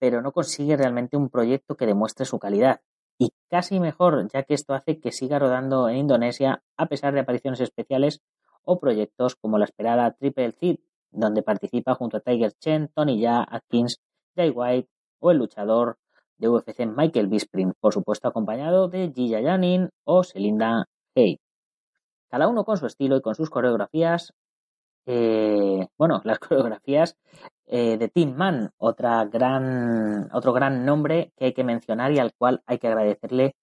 Pero 0.00 0.22
no 0.22 0.32
consigue 0.32 0.76
realmente 0.76 1.16
un 1.16 1.28
proyecto 1.28 1.76
que 1.76 1.86
demuestre 1.86 2.24
su 2.24 2.38
calidad. 2.40 2.80
Y 3.18 3.32
casi 3.48 3.78
mejor, 3.78 4.28
ya 4.32 4.42
que 4.42 4.54
esto 4.54 4.74
hace 4.74 4.98
que 4.98 5.12
siga 5.12 5.38
rodando 5.38 5.88
en 5.88 5.98
Indonesia 5.98 6.62
a 6.76 6.86
pesar 6.86 7.14
de 7.14 7.20
apariciones 7.20 7.60
especiales 7.60 8.20
o 8.64 8.80
proyectos 8.80 9.36
como 9.36 9.58
la 9.58 9.64
esperada 9.66 10.12
Triple 10.12 10.52
Threat 10.52 10.80
donde 11.10 11.42
participa 11.42 11.94
junto 11.94 12.18
a 12.18 12.20
Tiger 12.20 12.52
Chen, 12.52 12.88
Tony 12.94 13.18
Ya, 13.20 13.46
Atkins, 13.48 14.00
Jay 14.36 14.50
White 14.50 14.88
o 15.20 15.30
el 15.30 15.38
luchador 15.38 15.98
de 16.38 16.48
UFC 16.48 16.86
Michael 16.86 17.26
Bisping, 17.26 17.72
por 17.80 17.92
supuesto 17.92 18.28
acompañado 18.28 18.88
de 18.88 19.12
Gigi 19.14 19.42
Janin 19.42 19.90
o 20.04 20.22
Selinda 20.22 20.86
Hay. 21.14 21.40
Cada 22.28 22.48
uno 22.48 22.64
con 22.64 22.76
su 22.76 22.86
estilo 22.86 23.16
y 23.16 23.22
con 23.22 23.34
sus 23.34 23.50
coreografías. 23.50 24.32
Eh, 25.06 25.86
bueno, 25.96 26.20
las 26.24 26.38
coreografías 26.38 27.16
eh, 27.66 27.96
de 27.98 28.08
Team 28.08 28.34
Man, 28.36 28.70
otra 28.78 29.24
gran, 29.24 30.28
otro 30.32 30.52
gran 30.52 30.84
nombre 30.84 31.32
que 31.36 31.46
hay 31.46 31.52
que 31.54 31.64
mencionar 31.64 32.12
y 32.12 32.18
al 32.18 32.32
cual 32.34 32.62
hay 32.66 32.78
que 32.78 32.88
agradecerle 32.88 33.56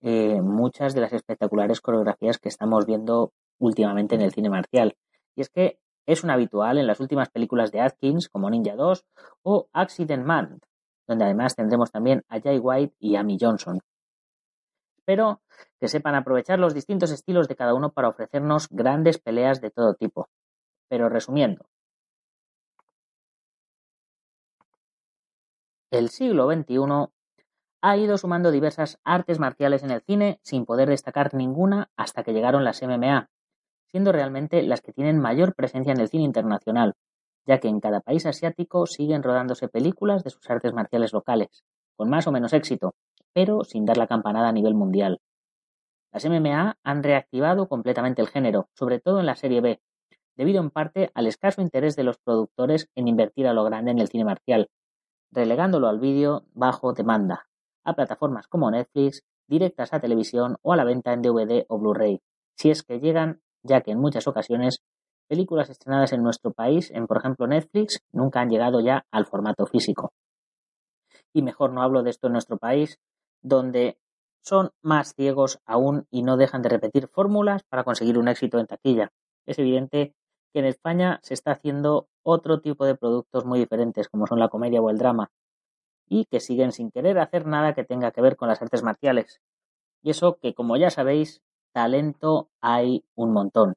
eh, 0.00 0.40
muchas 0.40 0.94
de 0.94 1.00
las 1.00 1.12
espectaculares 1.12 1.80
coreografías 1.80 2.38
que 2.38 2.48
estamos 2.48 2.86
viendo 2.86 3.32
últimamente 3.58 4.14
en 4.14 4.22
el 4.22 4.32
cine 4.32 4.50
marcial. 4.50 4.96
Y 5.36 5.42
es 5.42 5.48
que 5.48 5.78
es 6.06 6.24
un 6.24 6.30
habitual 6.30 6.78
en 6.78 6.86
las 6.86 7.00
últimas 7.00 7.30
películas 7.30 7.70
de 7.70 7.80
Atkins 7.80 8.28
como 8.28 8.50
Ninja 8.50 8.74
2 8.74 9.04
o 9.42 9.68
Accident 9.72 10.24
Man, 10.24 10.60
donde 11.06 11.24
además 11.24 11.56
tendremos 11.56 11.90
también 11.90 12.24
a 12.28 12.40
Jay 12.40 12.58
White 12.58 12.94
y 12.98 13.16
Amy 13.16 13.36
Johnson. 13.40 13.80
Espero 14.98 15.40
que 15.80 15.88
sepan 15.88 16.14
aprovechar 16.14 16.58
los 16.58 16.74
distintos 16.74 17.10
estilos 17.10 17.48
de 17.48 17.56
cada 17.56 17.74
uno 17.74 17.90
para 17.90 18.08
ofrecernos 18.08 18.68
grandes 18.70 19.18
peleas 19.18 19.60
de 19.60 19.70
todo 19.70 19.94
tipo. 19.94 20.28
Pero 20.88 21.08
resumiendo, 21.08 21.66
el 25.90 26.08
siglo 26.08 26.50
XXI 26.50 27.10
ha 27.82 27.96
ido 27.96 28.16
sumando 28.16 28.50
diversas 28.52 29.00
artes 29.02 29.40
marciales 29.40 29.82
en 29.82 29.90
el 29.90 30.02
cine 30.02 30.38
sin 30.42 30.64
poder 30.64 30.88
destacar 30.88 31.34
ninguna 31.34 31.90
hasta 31.96 32.22
que 32.22 32.32
llegaron 32.32 32.64
las 32.64 32.80
MMA, 32.80 33.28
siendo 33.88 34.12
realmente 34.12 34.62
las 34.62 34.80
que 34.80 34.92
tienen 34.92 35.18
mayor 35.18 35.54
presencia 35.54 35.92
en 35.92 36.00
el 36.00 36.08
cine 36.08 36.24
internacional, 36.24 36.94
ya 37.46 37.58
que 37.58 37.68
en 37.68 37.80
cada 37.80 38.00
país 38.00 38.26
asiático 38.26 38.86
siguen 38.86 39.22
rodándose 39.22 39.68
películas 39.68 40.24
de 40.24 40.30
sus 40.30 40.48
artes 40.50 40.72
marciales 40.72 41.12
locales, 41.12 41.64
con 41.96 42.08
más 42.08 42.26
o 42.26 42.32
menos 42.32 42.52
éxito, 42.52 42.94
pero 43.32 43.64
sin 43.64 43.84
dar 43.84 43.96
la 43.96 44.06
campanada 44.06 44.48
a 44.48 44.52
nivel 44.52 44.74
mundial. 44.74 45.20
Las 46.12 46.24
MMA 46.26 46.76
han 46.82 47.02
reactivado 47.02 47.68
completamente 47.68 48.20
el 48.20 48.28
género, 48.28 48.68
sobre 48.74 49.00
todo 49.00 49.20
en 49.20 49.26
la 49.26 49.36
serie 49.36 49.60
B, 49.60 49.80
debido 50.36 50.60
en 50.60 50.70
parte 50.70 51.10
al 51.14 51.26
escaso 51.26 51.62
interés 51.62 51.96
de 51.96 52.04
los 52.04 52.18
productores 52.18 52.88
en 52.94 53.08
invertir 53.08 53.46
a 53.46 53.54
lo 53.54 53.64
grande 53.64 53.90
en 53.90 53.98
el 53.98 54.08
cine 54.08 54.24
marcial, 54.24 54.68
relegándolo 55.30 55.88
al 55.88 55.98
vídeo 55.98 56.44
bajo 56.52 56.92
demanda, 56.92 57.46
a 57.84 57.94
plataformas 57.94 58.46
como 58.46 58.70
Netflix, 58.70 59.24
directas 59.48 59.92
a 59.92 60.00
televisión 60.00 60.56
o 60.62 60.72
a 60.72 60.76
la 60.76 60.84
venta 60.84 61.12
en 61.12 61.22
DVD 61.22 61.64
o 61.68 61.78
Blu-ray, 61.78 62.20
si 62.56 62.70
es 62.70 62.82
que 62.82 63.00
llegan 63.00 63.40
ya 63.62 63.80
que 63.80 63.92
en 63.92 64.00
muchas 64.00 64.26
ocasiones 64.26 64.82
películas 65.28 65.70
estrenadas 65.70 66.12
en 66.12 66.22
nuestro 66.22 66.52
país, 66.52 66.90
en 66.90 67.06
por 67.06 67.18
ejemplo 67.18 67.46
Netflix, 67.46 68.00
nunca 68.12 68.40
han 68.40 68.50
llegado 68.50 68.80
ya 68.80 69.06
al 69.10 69.26
formato 69.26 69.66
físico. 69.66 70.12
Y 71.32 71.42
mejor 71.42 71.72
no 71.72 71.82
hablo 71.82 72.02
de 72.02 72.10
esto 72.10 72.26
en 72.26 72.34
nuestro 72.34 72.58
país, 72.58 72.98
donde 73.42 73.98
son 74.42 74.70
más 74.82 75.14
ciegos 75.14 75.60
aún 75.64 76.06
y 76.10 76.22
no 76.22 76.36
dejan 76.36 76.62
de 76.62 76.68
repetir 76.68 77.08
fórmulas 77.08 77.62
para 77.62 77.84
conseguir 77.84 78.18
un 78.18 78.28
éxito 78.28 78.58
en 78.58 78.66
taquilla. 78.66 79.12
Es 79.46 79.58
evidente 79.58 80.14
que 80.52 80.60
en 80.60 80.66
España 80.66 81.20
se 81.22 81.34
está 81.34 81.52
haciendo 81.52 82.08
otro 82.22 82.60
tipo 82.60 82.84
de 82.84 82.94
productos 82.94 83.44
muy 83.44 83.58
diferentes, 83.58 84.08
como 84.08 84.26
son 84.26 84.38
la 84.38 84.48
comedia 84.48 84.80
o 84.80 84.90
el 84.90 84.98
drama, 84.98 85.30
y 86.08 86.26
que 86.26 86.40
siguen 86.40 86.72
sin 86.72 86.90
querer 86.90 87.18
hacer 87.18 87.46
nada 87.46 87.74
que 87.74 87.84
tenga 87.84 88.10
que 88.10 88.20
ver 88.20 88.36
con 88.36 88.48
las 88.48 88.60
artes 88.60 88.82
marciales. 88.82 89.40
Y 90.02 90.10
eso 90.10 90.38
que, 90.40 90.54
como 90.54 90.76
ya 90.76 90.90
sabéis, 90.90 91.42
talento 91.72 92.50
hay 92.60 93.04
un 93.14 93.32
montón. 93.32 93.74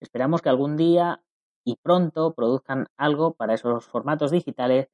Esperamos 0.00 0.42
que 0.42 0.48
algún 0.48 0.76
día 0.76 1.22
y 1.64 1.76
pronto 1.76 2.34
produzcan 2.34 2.86
algo 2.96 3.34
para 3.34 3.54
esos 3.54 3.86
formatos 3.86 4.30
digitales 4.30 4.88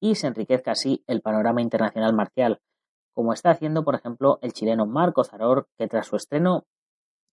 y 0.00 0.14
se 0.14 0.26
enriquezca 0.26 0.72
así 0.72 1.02
el 1.06 1.22
panorama 1.22 1.62
internacional 1.62 2.14
marcial, 2.14 2.60
como 3.14 3.32
está 3.32 3.50
haciendo, 3.50 3.82
por 3.84 3.94
ejemplo, 3.94 4.38
el 4.42 4.52
chileno 4.52 4.86
Marco 4.86 5.24
Zaror, 5.24 5.68
que 5.76 5.88
tras 5.88 6.06
su 6.06 6.16
estreno 6.16 6.66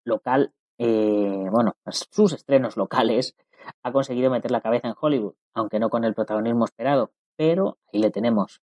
local, 0.05 0.53
eh, 0.79 1.47
bueno, 1.51 1.75
sus 1.87 2.33
estrenos 2.33 2.77
locales, 2.77 3.37
ha 3.83 3.93
conseguido 3.93 4.31
meter 4.31 4.51
la 4.51 4.61
cabeza 4.61 4.89
en 4.89 4.95
Hollywood, 5.01 5.35
aunque 5.55 5.79
no 5.79 5.89
con 5.89 6.05
el 6.05 6.15
protagonismo 6.15 6.65
esperado, 6.65 7.13
pero 7.37 7.79
ahí 7.93 8.01
le 8.01 8.11
tenemos. 8.11 8.61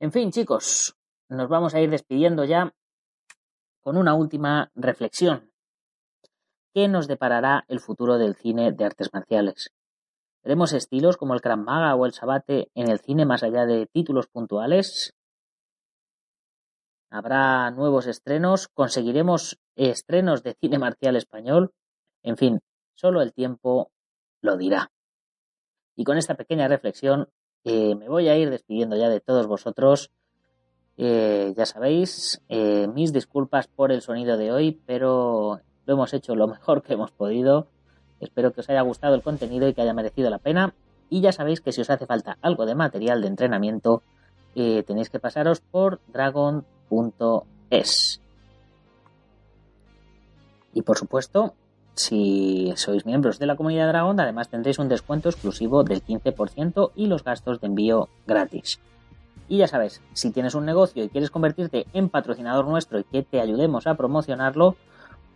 En 0.00 0.12
fin, 0.12 0.30
chicos, 0.30 0.96
nos 1.28 1.48
vamos 1.48 1.74
a 1.74 1.80
ir 1.80 1.90
despidiendo 1.90 2.44
ya 2.44 2.74
con 3.80 3.96
una 3.96 4.14
última 4.14 4.70
reflexión. 4.74 5.50
¿Qué 6.76 6.88
nos 6.88 7.08
deparará 7.08 7.64
el 7.68 7.80
futuro 7.80 8.18
del 8.18 8.34
cine 8.34 8.70
de 8.70 8.84
artes 8.84 9.08
marciales? 9.10 9.70
¿Veremos 10.44 10.74
estilos 10.74 11.16
como 11.16 11.32
el 11.32 11.40
Krav 11.40 11.56
Maga 11.56 11.94
o 11.94 12.04
el 12.04 12.12
Sabate 12.12 12.70
en 12.74 12.90
el 12.90 13.00
cine 13.00 13.24
más 13.24 13.42
allá 13.42 13.64
de 13.64 13.86
títulos 13.86 14.26
puntuales? 14.26 15.14
¿Habrá 17.08 17.70
nuevos 17.70 18.06
estrenos? 18.06 18.68
¿Conseguiremos 18.68 19.58
estrenos 19.74 20.42
de 20.42 20.52
cine 20.60 20.78
marcial 20.78 21.16
español? 21.16 21.72
En 22.22 22.36
fin, 22.36 22.60
solo 22.94 23.22
el 23.22 23.32
tiempo 23.32 23.90
lo 24.42 24.58
dirá. 24.58 24.92
Y 25.94 26.04
con 26.04 26.18
esta 26.18 26.34
pequeña 26.34 26.68
reflexión 26.68 27.30
eh, 27.64 27.94
me 27.94 28.10
voy 28.10 28.28
a 28.28 28.36
ir 28.36 28.50
despidiendo 28.50 28.96
ya 28.96 29.08
de 29.08 29.20
todos 29.20 29.46
vosotros. 29.46 30.10
Eh, 30.98 31.54
ya 31.56 31.64
sabéis, 31.64 32.42
eh, 32.50 32.86
mis 32.86 33.14
disculpas 33.14 33.66
por 33.66 33.92
el 33.92 34.02
sonido 34.02 34.36
de 34.36 34.52
hoy, 34.52 34.82
pero 34.84 35.62
lo 35.86 35.94
hemos 35.94 36.12
hecho 36.12 36.34
lo 36.34 36.46
mejor 36.48 36.82
que 36.82 36.92
hemos 36.94 37.12
podido. 37.12 37.68
Espero 38.20 38.52
que 38.52 38.60
os 38.60 38.68
haya 38.68 38.82
gustado 38.82 39.14
el 39.14 39.22
contenido 39.22 39.68
y 39.68 39.74
que 39.74 39.82
haya 39.82 39.94
merecido 39.94 40.28
la 40.30 40.38
pena. 40.38 40.74
Y 41.08 41.20
ya 41.20 41.32
sabéis 41.32 41.60
que 41.60 41.72
si 41.72 41.80
os 41.80 41.90
hace 41.90 42.06
falta 42.06 42.36
algo 42.42 42.66
de 42.66 42.74
material 42.74 43.22
de 43.22 43.28
entrenamiento, 43.28 44.02
tenéis 44.54 45.10
que 45.10 45.20
pasaros 45.20 45.60
por 45.60 46.00
dragon.es. 46.08 47.40
Y 50.72 50.82
por 50.82 50.98
supuesto, 50.98 51.54
si 51.94 52.72
sois 52.76 53.06
miembros 53.06 53.38
de 53.38 53.46
la 53.46 53.56
comunidad 53.56 53.88
Dragon, 53.88 54.20
además 54.20 54.50
tendréis 54.50 54.78
un 54.78 54.88
descuento 54.88 55.30
exclusivo 55.30 55.84
del 55.84 56.04
15% 56.04 56.90
y 56.94 57.06
los 57.06 57.24
gastos 57.24 57.60
de 57.60 57.68
envío 57.68 58.10
gratis. 58.26 58.78
Y 59.48 59.58
ya 59.58 59.68
sabes, 59.68 60.02
si 60.12 60.32
tienes 60.32 60.54
un 60.54 60.66
negocio 60.66 61.04
y 61.04 61.08
quieres 61.08 61.30
convertirte 61.30 61.86
en 61.94 62.08
patrocinador 62.08 62.66
nuestro 62.66 62.98
y 62.98 63.04
que 63.04 63.22
te 63.22 63.40
ayudemos 63.40 63.86
a 63.86 63.94
promocionarlo, 63.94 64.76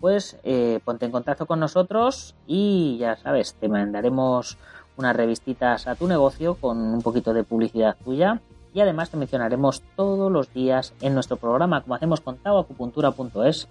pues 0.00 0.38
eh, 0.44 0.80
ponte 0.84 1.06
en 1.06 1.12
contacto 1.12 1.46
con 1.46 1.60
nosotros 1.60 2.34
y 2.46 2.96
ya 2.98 3.16
sabes, 3.16 3.54
te 3.54 3.68
mandaremos 3.68 4.56
unas 4.96 5.14
revistitas 5.14 5.86
a 5.86 5.94
tu 5.94 6.08
negocio 6.08 6.54
con 6.54 6.78
un 6.78 7.02
poquito 7.02 7.32
de 7.32 7.44
publicidad 7.44 7.96
tuya 8.02 8.40
y 8.72 8.80
además 8.80 9.10
te 9.10 9.16
mencionaremos 9.16 9.82
todos 9.96 10.30
los 10.30 10.52
días 10.52 10.94
en 11.00 11.14
nuestro 11.14 11.36
programa, 11.36 11.82
como 11.82 11.94
hacemos 11.94 12.20
con 12.20 12.36
taoacupuntura.es 12.36 13.68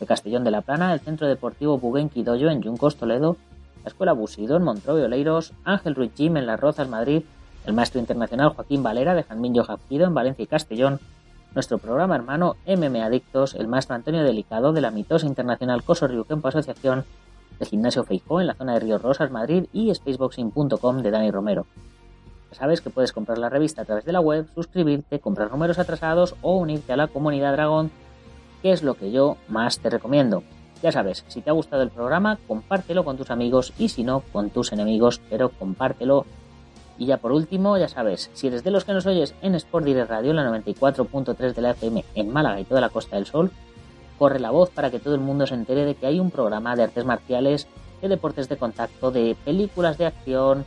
de 0.00 0.06
Castellón 0.06 0.44
de 0.44 0.50
la 0.50 0.62
Plana, 0.62 0.92
el 0.92 1.00
Centro 1.00 1.26
Deportivo 1.26 1.78
Buguenqui 1.78 2.22
Doyo 2.22 2.50
en 2.50 2.62
Yuncos, 2.62 2.96
Toledo, 2.96 3.36
la 3.84 3.88
Escuela 3.88 4.12
Busido 4.12 4.56
en 4.56 4.62
Montrove, 4.62 5.04
Oleiros, 5.04 5.52
Ángel 5.64 5.94
Ruiz 5.94 6.12
Jim 6.16 6.36
en 6.36 6.46
Las 6.46 6.60
Rozas, 6.60 6.88
Madrid, 6.88 7.22
el 7.66 7.72
maestro 7.72 8.00
internacional 8.00 8.50
Joaquín 8.50 8.82
Valera 8.82 9.14
de 9.14 9.24
Janmillo 9.24 9.64
Jafquido 9.64 10.06
en 10.06 10.14
Valencia 10.14 10.42
y 10.42 10.46
Castellón, 10.46 11.00
nuestro 11.56 11.78
programa 11.78 12.14
hermano 12.16 12.56
MM 12.66 13.02
Adictos, 13.02 13.54
el 13.54 13.66
maestro 13.66 13.96
Antonio 13.96 14.22
Delicado 14.22 14.74
de 14.74 14.82
la 14.82 14.90
mitosa 14.90 15.26
internacional 15.26 15.82
Coso 15.82 16.06
Kempo 16.28 16.48
Asociación, 16.48 17.06
el 17.58 17.66
Gimnasio 17.66 18.04
Feijó 18.04 18.42
en 18.42 18.48
la 18.48 18.54
zona 18.54 18.74
de 18.74 18.80
Río 18.80 18.98
Rosas, 18.98 19.30
Madrid 19.30 19.64
y 19.72 19.92
spaceboxing.com 19.94 20.98
de 20.98 21.10
Dani 21.10 21.30
Romero. 21.30 21.64
Ya 22.50 22.58
sabes 22.58 22.82
que 22.82 22.90
puedes 22.90 23.14
comprar 23.14 23.38
la 23.38 23.48
revista 23.48 23.80
a 23.80 23.84
través 23.86 24.04
de 24.04 24.12
la 24.12 24.20
web, 24.20 24.46
suscribirte, 24.54 25.18
comprar 25.18 25.50
números 25.50 25.78
atrasados 25.78 26.34
o 26.42 26.58
unirte 26.58 26.92
a 26.92 26.98
la 26.98 27.08
comunidad 27.08 27.52
Dragón 27.52 27.90
qué 28.60 28.72
es 28.72 28.82
lo 28.82 28.92
que 28.92 29.10
yo 29.10 29.38
más 29.48 29.78
te 29.78 29.88
recomiendo. 29.88 30.42
Ya 30.82 30.92
sabes, 30.92 31.24
si 31.26 31.40
te 31.40 31.48
ha 31.48 31.54
gustado 31.54 31.82
el 31.82 31.90
programa, 31.90 32.38
compártelo 32.46 33.02
con 33.02 33.16
tus 33.16 33.30
amigos 33.30 33.72
y 33.78 33.88
si 33.88 34.04
no, 34.04 34.20
con 34.30 34.50
tus 34.50 34.72
enemigos, 34.72 35.22
pero 35.30 35.48
compártelo. 35.48 36.26
Y 36.98 37.06
ya 37.06 37.18
por 37.18 37.32
último, 37.32 37.76
ya 37.76 37.88
sabes, 37.88 38.30
si 38.32 38.46
eres 38.46 38.64
de 38.64 38.70
los 38.70 38.84
que 38.84 38.92
nos 38.92 39.06
oyes 39.06 39.34
en 39.42 39.54
Sport 39.54 39.84
Direct 39.84 40.10
Radio, 40.10 40.32
la 40.32 40.48
94.3 40.48 41.54
de 41.54 41.62
la 41.62 41.70
FM 41.72 42.04
en 42.14 42.32
Málaga 42.32 42.60
y 42.60 42.64
toda 42.64 42.80
la 42.80 42.88
Costa 42.88 43.16
del 43.16 43.26
Sol, 43.26 43.50
corre 44.18 44.40
la 44.40 44.50
voz 44.50 44.70
para 44.70 44.90
que 44.90 44.98
todo 44.98 45.14
el 45.14 45.20
mundo 45.20 45.46
se 45.46 45.54
entere 45.54 45.84
de 45.84 45.94
que 45.94 46.06
hay 46.06 46.20
un 46.20 46.30
programa 46.30 46.74
de 46.74 46.84
artes 46.84 47.04
marciales, 47.04 47.66
de 48.00 48.08
deportes 48.08 48.48
de 48.48 48.56
contacto, 48.56 49.10
de 49.10 49.36
películas 49.44 49.98
de 49.98 50.06
acción, 50.06 50.64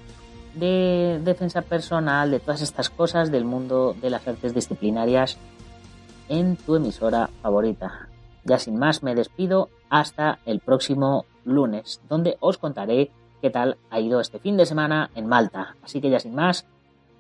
de 0.55 1.19
defensa 1.23 1.61
personal, 1.61 2.31
de 2.31 2.39
todas 2.39 2.61
estas 2.61 2.89
cosas 2.89 3.31
del 3.31 3.45
mundo 3.45 3.95
de 3.99 4.09
las 4.09 4.27
artes 4.27 4.53
disciplinarias 4.53 5.37
en 6.27 6.57
tu 6.57 6.75
emisora 6.75 7.29
favorita. 7.41 8.07
Ya 8.45 8.59
sin 8.59 8.77
más 8.77 9.03
me 9.03 9.15
despido 9.15 9.69
hasta 9.89 10.39
el 10.45 10.59
próximo 10.59 11.25
lunes, 11.43 12.01
donde 12.07 12.37
os 12.39 12.57
contaré 12.57 13.11
qué 13.41 13.49
tal 13.49 13.77
ha 13.89 13.99
ido 13.99 14.19
este 14.19 14.39
fin 14.39 14.57
de 14.57 14.65
semana 14.65 15.09
en 15.15 15.27
Malta. 15.27 15.75
Así 15.83 16.01
que 16.01 16.09
ya 16.09 16.19
sin 16.19 16.35
más, 16.35 16.65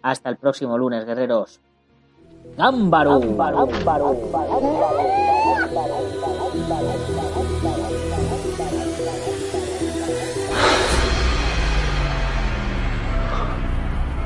hasta 0.01 0.29
el 0.29 0.37
próximo 0.37 0.77
lunes, 0.77 1.05
guerreros. 1.05 1.59
¡Gámbaro! 2.57 3.19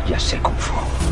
Ya 0.07 0.19
sé 0.19 0.37
Kung 0.41 0.55
Fu. 0.55 1.02